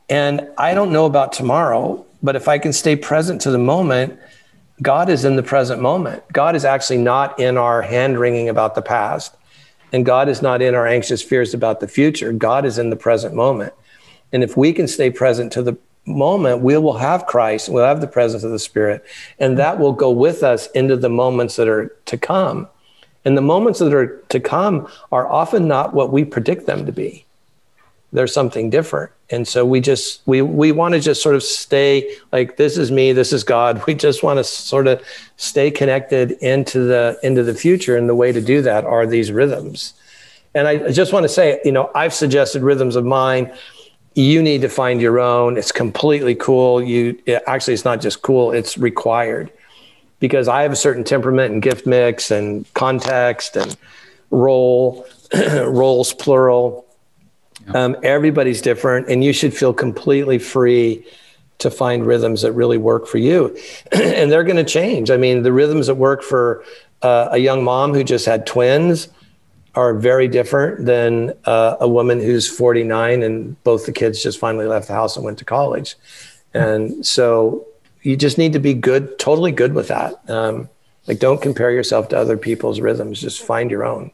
[0.08, 4.18] And I don't know about tomorrow, but if I can stay present to the moment,
[4.80, 6.22] God is in the present moment.
[6.32, 9.34] God is actually not in our hand wringing about the past.
[9.96, 12.30] And God is not in our anxious fears about the future.
[12.30, 13.72] God is in the present moment.
[14.30, 18.02] And if we can stay present to the moment, we will have Christ, we'll have
[18.02, 19.02] the presence of the Spirit,
[19.38, 22.68] and that will go with us into the moments that are to come.
[23.24, 26.92] And the moments that are to come are often not what we predict them to
[26.92, 27.24] be.
[28.16, 29.12] They're something different.
[29.28, 32.90] And so we just we we want to just sort of stay like this is
[32.90, 33.82] me this is god.
[33.86, 35.02] We just want to sort of
[35.36, 37.94] stay connected into the into the future.
[37.94, 39.92] And the way to do that are these rhythms.
[40.54, 43.52] And i just want to say you know i've suggested rhythms of mine.
[44.14, 45.58] You need to find your own.
[45.58, 46.82] It's completely cool.
[46.82, 49.52] You actually it's not just cool it's required.
[50.20, 53.76] Because i have a certain temperament and gift mix and context and
[54.30, 55.06] role
[55.66, 56.85] roles plural
[57.74, 61.06] um, everybody's different, and you should feel completely free
[61.58, 63.56] to find rhythms that really work for you.
[63.92, 65.10] and they're going to change.
[65.10, 66.64] I mean, the rhythms that work for
[67.02, 69.08] uh, a young mom who just had twins
[69.74, 74.66] are very different than uh, a woman who's 49 and both the kids just finally
[74.66, 75.96] left the house and went to college.
[76.54, 77.66] And so
[78.02, 80.14] you just need to be good, totally good with that.
[80.30, 80.68] Um,
[81.06, 83.20] like, don't compare yourself to other people's rhythms.
[83.20, 84.10] Just find your own,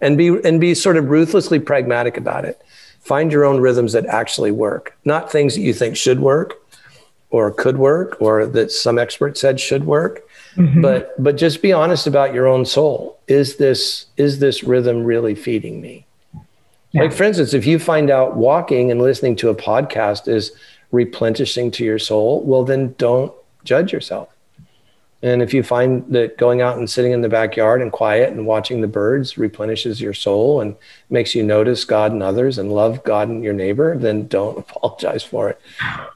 [0.00, 2.62] and be and be sort of ruthlessly pragmatic about it.
[3.00, 6.54] Find your own rhythms that actually work, not things that you think should work
[7.30, 10.22] or could work or that some expert said should work.
[10.56, 10.82] Mm-hmm.
[10.82, 13.18] But but just be honest about your own soul.
[13.28, 16.06] Is this is this rhythm really feeding me?
[16.92, 17.02] Yeah.
[17.02, 20.52] Like for instance, if you find out walking and listening to a podcast is
[20.90, 23.32] replenishing to your soul, well then don't
[23.64, 24.28] judge yourself.
[25.22, 28.46] And if you find that going out and sitting in the backyard and quiet and
[28.46, 30.74] watching the birds replenishes your soul and
[31.10, 35.22] makes you notice God and others and love God and your neighbor, then don't apologize
[35.22, 35.60] for it.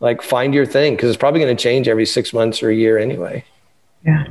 [0.00, 2.74] Like find your thing because it's probably going to change every six months or a
[2.74, 3.44] year anyway.
[4.04, 4.24] Yeah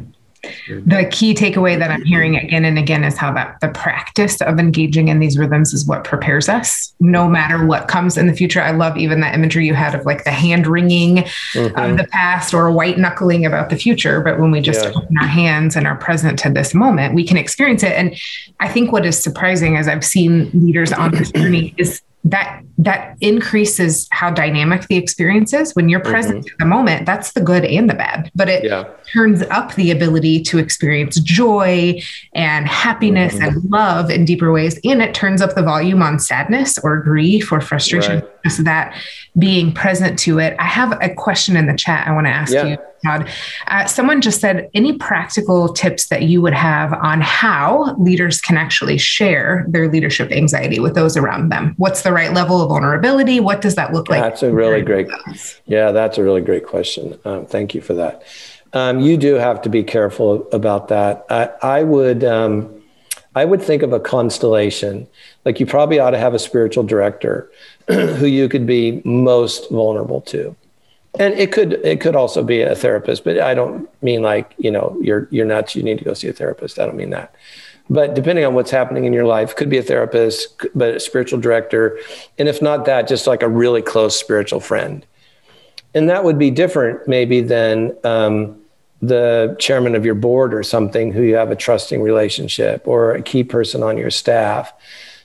[0.68, 4.60] the key takeaway that I'm hearing again and again is how that the practice of
[4.60, 8.62] engaging in these rhythms is what prepares us no matter what comes in the future.
[8.62, 11.80] I love even that imagery you had of like the hand wringing mm-hmm.
[11.80, 14.20] of the past or white knuckling about the future.
[14.20, 14.91] But when we just yeah.
[14.91, 17.94] open our hands and are present to this moment, we can experience it.
[17.94, 18.16] And
[18.60, 23.18] I think what is surprising as I've seen leaders on this journey is that that
[23.20, 26.54] increases how dynamic the experience is when you're present mm-hmm.
[26.54, 28.86] in the moment that's the good and the bad but it yeah.
[29.12, 32.00] turns up the ability to experience joy
[32.34, 33.58] and happiness mm-hmm.
[33.58, 37.52] and love in deeper ways and it turns up the volume on sadness or grief
[37.52, 38.44] or frustration right.
[38.44, 38.96] just that
[39.38, 42.54] being present to it i have a question in the chat i want to ask
[42.54, 42.66] yeah.
[42.66, 43.30] you Todd.
[43.68, 48.58] Uh, someone just said, any practical tips that you would have on how leaders can
[48.58, 51.74] actually share their leadership anxiety with those around them?
[51.78, 53.39] What's the right level of vulnerability?
[53.39, 54.22] What does that look like?
[54.22, 55.08] That's a really great,
[55.66, 57.20] yeah, that's a really great question.
[57.26, 58.24] Um, thank you for that.
[58.74, 61.26] Um, you do have to be careful about that.
[61.30, 62.82] I, I would, um,
[63.36, 65.08] I would think of a constellation.
[65.45, 67.51] Like you probably ought to have a spiritual director
[67.88, 70.56] who you could be most vulnerable to
[71.20, 74.72] and it could it could also be a therapist but i don't mean like you
[74.72, 76.80] know you're you're nuts you need to go see a therapist.
[76.80, 77.34] I don't mean that.
[77.89, 81.39] But depending on what's happening in your life could be a therapist but a spiritual
[81.39, 81.99] director.
[82.38, 85.05] And if not that just like a really close spiritual friend.
[85.93, 88.59] And that would be different maybe than um,
[89.01, 93.22] the chairman of your board or something who you have a trusting relationship or a
[93.22, 94.74] key person on your staff.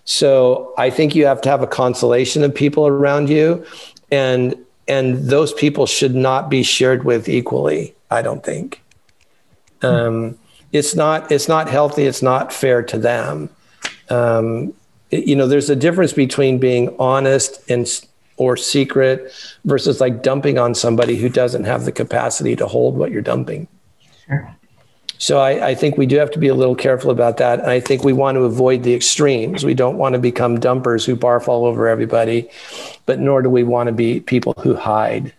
[0.05, 3.65] So I think you have to have a constellation of people around you,
[4.11, 4.57] and
[4.89, 7.95] and those people should not be shared with equally.
[8.11, 8.83] I don't think.
[9.83, 10.39] Um,
[10.73, 12.05] it's not it's not healthy.
[12.05, 13.51] It's not fair to them.
[14.11, 14.75] Um,
[15.11, 17.87] it, you know, there's a difference between being honest and
[18.37, 19.33] or secret
[19.65, 23.69] versus like dumping on somebody who doesn't have the capacity to hold what you're dumping.
[24.27, 24.55] Sure.
[25.19, 27.59] So I, I, think we do have to be a little careful about that.
[27.59, 29.65] And I think we want to avoid the extremes.
[29.65, 32.49] We don't want to become dumpers who barf all over everybody,
[33.05, 35.35] but nor do we want to be people who hide.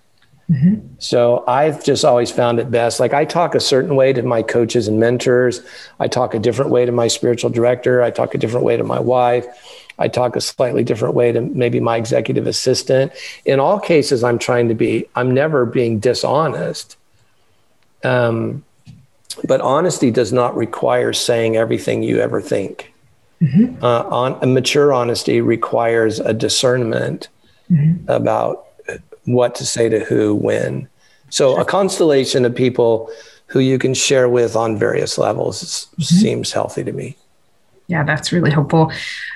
[0.50, 0.86] Mm-hmm.
[0.98, 3.00] So I've just always found it best.
[3.00, 5.62] Like I talk a certain way to my coaches and mentors.
[6.00, 8.02] I talk a different way to my spiritual director.
[8.02, 9.46] I talk a different way to my wife.
[10.00, 13.12] I talk a slightly different way to maybe my executive assistant.
[13.46, 16.98] In all cases, I'm trying to be, I'm never being dishonest.
[18.04, 18.64] Um,
[19.46, 22.94] but honesty does not require saying everything you ever think.
[23.42, 23.84] Mm-hmm.
[23.84, 27.30] Uh, on, a mature honesty requires a discernment
[27.72, 28.10] mm-hmm.
[28.10, 28.66] about
[29.26, 30.90] what to say to who, when.
[31.30, 31.62] So sure.
[31.62, 33.10] a constellation of people
[33.48, 36.02] who you can share with on various levels mm-hmm.
[36.04, 37.16] seems healthy to me.
[37.88, 38.92] Yeah, that's really helpful.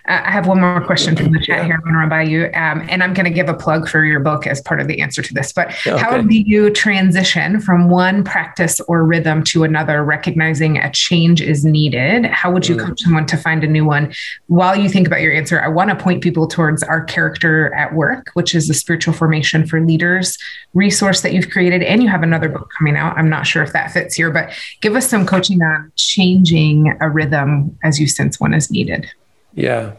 [0.08, 1.64] Uh, I have one more question from the chat yeah.
[1.66, 1.74] here.
[1.76, 2.46] I'm going to run by you.
[2.54, 5.02] Um, and I'm going to give a plug for your book as part of the
[5.02, 5.54] answer to this.
[5.54, 5.98] But okay.
[5.98, 11.64] how do you transition from one practice or rhythm to another, recognizing a change is
[11.64, 12.26] needed?
[12.26, 12.86] How would you mm.
[12.86, 14.14] coach someone to find a new one?
[14.48, 17.94] While you think about your answer, I want to point people towards our character at
[17.94, 20.38] work, which is the spiritual formation for leaders
[20.74, 21.84] resource that you've created.
[21.84, 23.18] And you have another book coming out.
[23.18, 24.52] I'm not sure if that fits here, but
[24.82, 29.10] give us some coaching on changing a rhythm as you sense one is needed.
[29.54, 29.94] Yeah.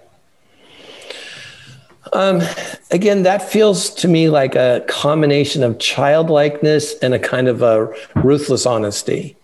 [2.12, 2.42] Um,
[2.90, 7.92] again, that feels to me like a combination of childlikeness and a kind of a
[8.16, 9.36] ruthless honesty.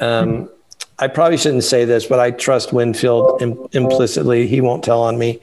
[0.00, 0.50] Um,
[0.98, 4.48] I probably shouldn't say this, but I trust Winfield Im- implicitly.
[4.48, 5.40] He won't tell on me.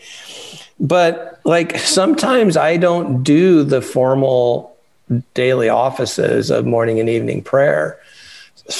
[0.80, 4.76] But like sometimes I don't do the formal
[5.34, 7.97] daily offices of morning and evening prayer.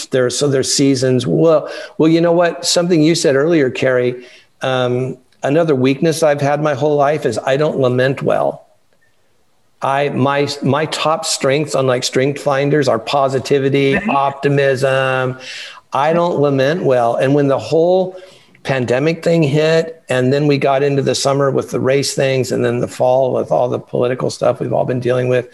[0.10, 1.28] There, so there's seasons.
[1.28, 2.66] Well, well, you know what?
[2.66, 4.26] Something you said earlier, Carrie.
[4.62, 8.66] Um, another weakness I've had my whole life is I don't lament well.
[9.82, 15.38] I my my top strengths, on like strength finders, are positivity, optimism.
[15.94, 17.16] I don't lament well.
[17.16, 18.20] And when the whole
[18.64, 22.66] pandemic thing hit, and then we got into the summer with the race things, and
[22.66, 25.48] then the fall with all the political stuff we've all been dealing with,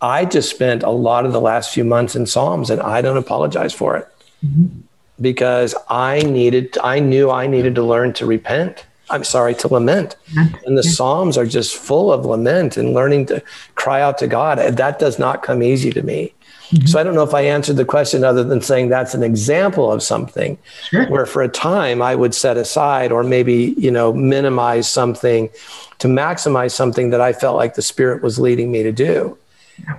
[0.00, 3.18] I just spent a lot of the last few months in Psalms, and I don't
[3.18, 4.08] apologize for it.
[4.44, 4.80] Mm-hmm.
[5.20, 10.16] Because I needed, I knew I needed to learn to repent I'm sorry, to lament.
[10.66, 13.42] And the Psalms are just full of lament and learning to
[13.74, 14.58] cry out to God.
[14.58, 16.34] That does not come easy to me.
[16.70, 16.86] Mm-hmm.
[16.86, 19.90] So I don't know if I answered the question other than saying that's an example
[19.90, 20.58] of something
[20.90, 21.06] sure.
[21.08, 25.48] where for a time I would set aside or maybe, you know, minimize something
[25.98, 29.38] to maximize something that I felt like the spirit was leading me to do.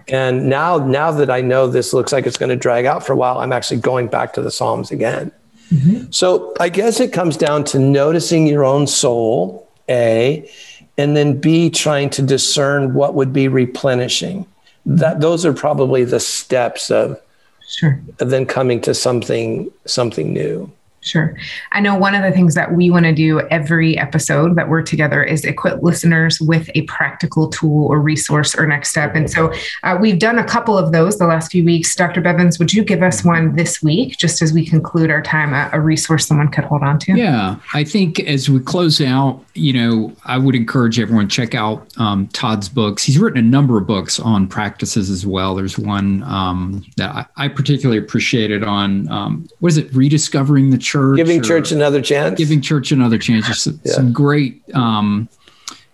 [0.08, 3.14] And now now that I know this looks like it's going to drag out for
[3.14, 5.32] a while, I'm actually going back to the Psalms again.
[5.72, 6.12] Mm-hmm.
[6.12, 10.50] So I guess it comes down to noticing your own soul, A,
[10.98, 14.46] and then B, trying to discern what would be replenishing.
[14.86, 17.20] That those are probably the steps of,
[17.68, 18.02] sure.
[18.20, 20.72] of then coming to something something new.
[21.02, 21.36] Sure.
[21.72, 24.82] I know one of the things that we want to do every episode that we're
[24.82, 29.16] together is equip listeners with a practical tool or resource or next step.
[29.16, 31.96] And so uh, we've done a couple of those the last few weeks.
[31.96, 32.22] Dr.
[32.22, 35.70] Bevins, would you give us one this week, just as we conclude our time, a,
[35.74, 37.14] a resource someone could hold on to?
[37.14, 37.56] Yeah.
[37.74, 42.28] I think as we close out, you know, I would encourage everyone check out um,
[42.30, 43.04] Todd's books.
[43.04, 45.56] He's written a number of books on practices as well.
[45.56, 50.78] There's one um, that I, I, particularly appreciated on, um, what is it, Rediscovering the
[50.90, 51.18] church.
[51.18, 52.38] Giving church another chance.
[52.38, 53.48] Giving church another chance.
[53.48, 53.94] Just some, yeah.
[53.94, 55.30] some great um,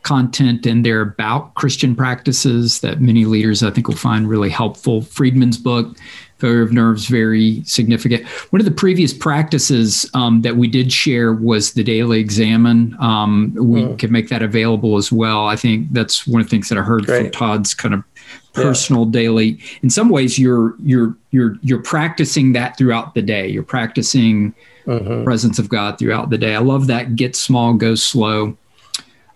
[0.04, 5.02] content in there about Christian practices that many leaders I think will find really helpful.
[5.02, 5.98] Friedman's book,
[6.38, 8.26] Failure of Nerves, very significant.
[8.52, 12.96] One of the previous practices um, that we did share was the daily examen.
[13.00, 14.00] Um, we mm.
[14.00, 15.48] can make that available as well.
[15.48, 17.24] I think that's one of the things that I heard Great.
[17.24, 18.04] from Todd's kind of
[18.53, 19.11] personal yeah.
[19.11, 24.53] daily in some ways you're you're you're you're practicing that throughout the day you're practicing
[24.86, 25.23] mm-hmm.
[25.23, 26.55] presence of God throughout the day.
[26.55, 28.57] I love that get small, go slow.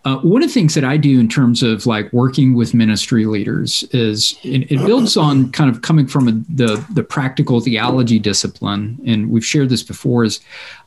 [0.06, 3.26] Uh, one of the things that I do in terms of like working with ministry
[3.26, 8.18] leaders is it, it builds on kind of coming from a, the the practical theology
[8.18, 10.24] discipline, and we've shared this before.
[10.24, 10.40] Is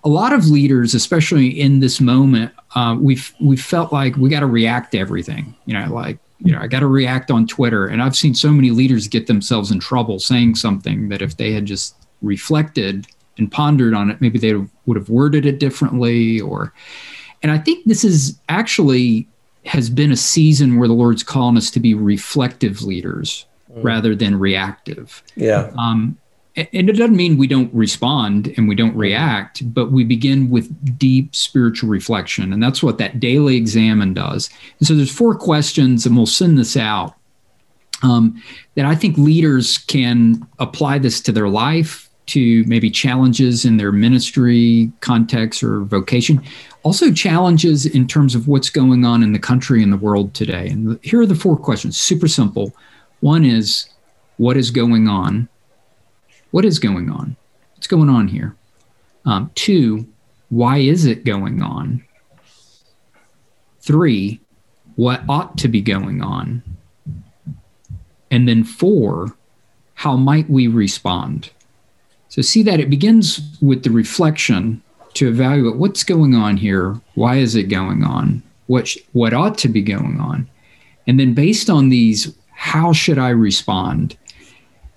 [0.02, 4.40] a lot of leaders, especially in this moment, uh, we've we felt like we got
[4.40, 5.54] to react to everything.
[5.66, 8.50] You know, like you know, I got to react on Twitter, and I've seen so
[8.50, 13.06] many leaders get themselves in trouble saying something that if they had just reflected
[13.38, 14.54] and pondered on it, maybe they
[14.86, 16.72] would have worded it differently or
[17.42, 19.28] and I think this is actually
[19.64, 23.82] has been a season where the Lord's calling us to be reflective leaders mm.
[23.82, 25.22] rather than reactive.
[25.36, 25.72] Yeah.
[25.78, 26.18] Um,
[26.54, 30.98] and it doesn't mean we don't respond and we don't react, but we begin with
[30.98, 32.52] deep spiritual reflection.
[32.52, 34.50] And that's what that daily examen does.
[34.78, 37.14] And so there's four questions, and we'll send this out
[38.02, 38.42] um,
[38.74, 43.90] that I think leaders can apply this to their life, to maybe challenges in their
[43.90, 46.42] ministry context or vocation,
[46.82, 50.68] also challenges in terms of what's going on in the country and the world today.
[50.68, 52.74] And here are the four questions, super simple.
[53.20, 53.88] One is,
[54.36, 55.48] what is going on?
[56.52, 57.36] What is going on?
[57.74, 58.54] What's going on here?
[59.24, 60.06] Um, two,
[60.50, 62.04] why is it going on?
[63.80, 64.40] Three,
[64.94, 66.62] what ought to be going on?
[68.30, 69.34] And then four,
[69.94, 71.50] how might we respond?
[72.28, 74.82] So see that it begins with the reflection
[75.14, 79.58] to evaluate what's going on here, why is it going on, what sh- what ought
[79.58, 80.48] to be going on,
[81.06, 84.16] and then based on these, how should I respond?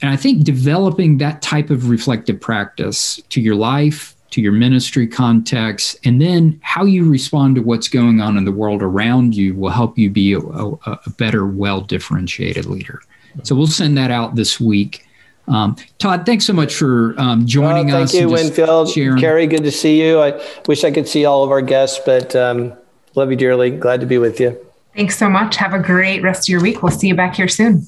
[0.05, 5.07] And I think developing that type of reflective practice to your life, to your ministry
[5.07, 9.55] context, and then how you respond to what's going on in the world around you
[9.55, 10.73] will help you be a, a,
[11.07, 13.01] a better, well differentiated leader.
[13.41, 15.07] So we'll send that out this week.
[15.47, 18.11] Um, Todd, thanks so much for um, joining thank us.
[18.11, 18.91] Thank you, Winfield.
[18.91, 19.19] Sharing.
[19.19, 20.21] Carrie, good to see you.
[20.21, 22.73] I wish I could see all of our guests, but um,
[23.15, 23.71] love you dearly.
[23.71, 24.55] Glad to be with you.
[24.95, 25.55] Thanks so much.
[25.55, 26.83] Have a great rest of your week.
[26.83, 27.87] We'll see you back here soon.